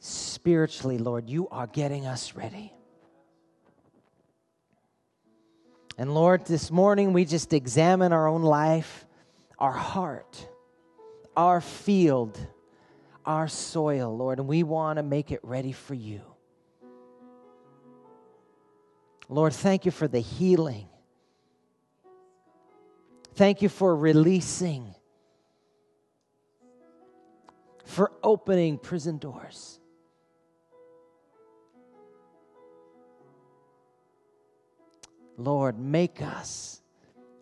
Spiritually, 0.00 0.98
Lord, 0.98 1.30
you 1.30 1.46
are 1.50 1.68
getting 1.68 2.06
us 2.06 2.34
ready. 2.34 2.72
And 5.96 6.12
Lord, 6.12 6.44
this 6.44 6.72
morning 6.72 7.12
we 7.12 7.24
just 7.24 7.52
examine 7.52 8.12
our 8.12 8.26
own 8.26 8.42
life, 8.42 9.06
our 9.60 9.70
heart, 9.70 10.44
our 11.36 11.60
field, 11.60 12.36
our 13.24 13.46
soil, 13.46 14.16
Lord, 14.16 14.40
and 14.40 14.48
we 14.48 14.64
want 14.64 14.96
to 14.96 15.04
make 15.04 15.30
it 15.30 15.38
ready 15.44 15.70
for 15.70 15.94
you. 15.94 16.22
Lord, 19.28 19.52
thank 19.52 19.84
you 19.84 19.92
for 19.92 20.08
the 20.08 20.18
healing. 20.18 20.89
Thank 23.34 23.62
you 23.62 23.68
for 23.68 23.96
releasing, 23.96 24.94
for 27.84 28.12
opening 28.22 28.78
prison 28.78 29.18
doors. 29.18 29.78
Lord, 35.36 35.78
make 35.78 36.20
us 36.20 36.82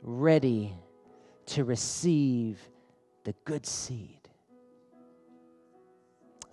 ready 0.03 0.75
to 1.47 1.65
receive 1.65 2.61
the 3.25 3.35
good 3.45 3.67
seed. 3.67 4.21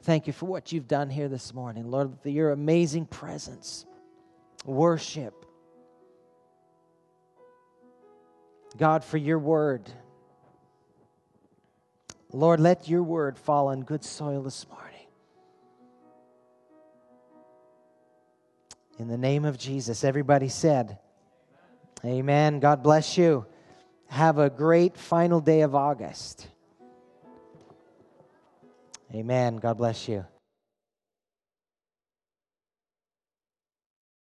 Thank 0.02 0.28
you 0.28 0.34
for 0.34 0.46
what 0.46 0.72
you've 0.72 0.88
done 0.88 1.10
here 1.10 1.28
this 1.28 1.54
morning, 1.54 1.90
Lord, 1.90 2.14
your 2.24 2.52
amazing 2.52 3.06
presence, 3.06 3.86
worship. 4.66 5.45
God, 8.78 9.04
for 9.04 9.18
your 9.18 9.40
word. 9.40 9.90
Lord, 12.32 12.60
let 12.60 12.90
your 12.90 13.04
word 13.04 13.38
fall 13.38 13.70
on 13.70 13.82
good 13.82 14.04
soil 14.04 14.42
this 14.44 14.66
morning. 14.68 14.86
In 18.98 19.08
the 19.08 19.18
name 19.18 19.46
of 19.46 19.58
Jesus, 19.58 20.04
everybody 20.04 20.50
said, 20.50 21.00
Amen. 22.04 22.60
God 22.60 22.84
bless 22.84 23.18
you. 23.18 23.46
Have 24.08 24.38
a 24.38 24.50
great 24.50 24.98
final 24.98 25.42
day 25.42 25.62
of 25.62 25.76
August. 25.76 26.48
Amen. 29.14 29.58
God 29.58 29.78
bless 29.78 30.08
you. 30.08 30.26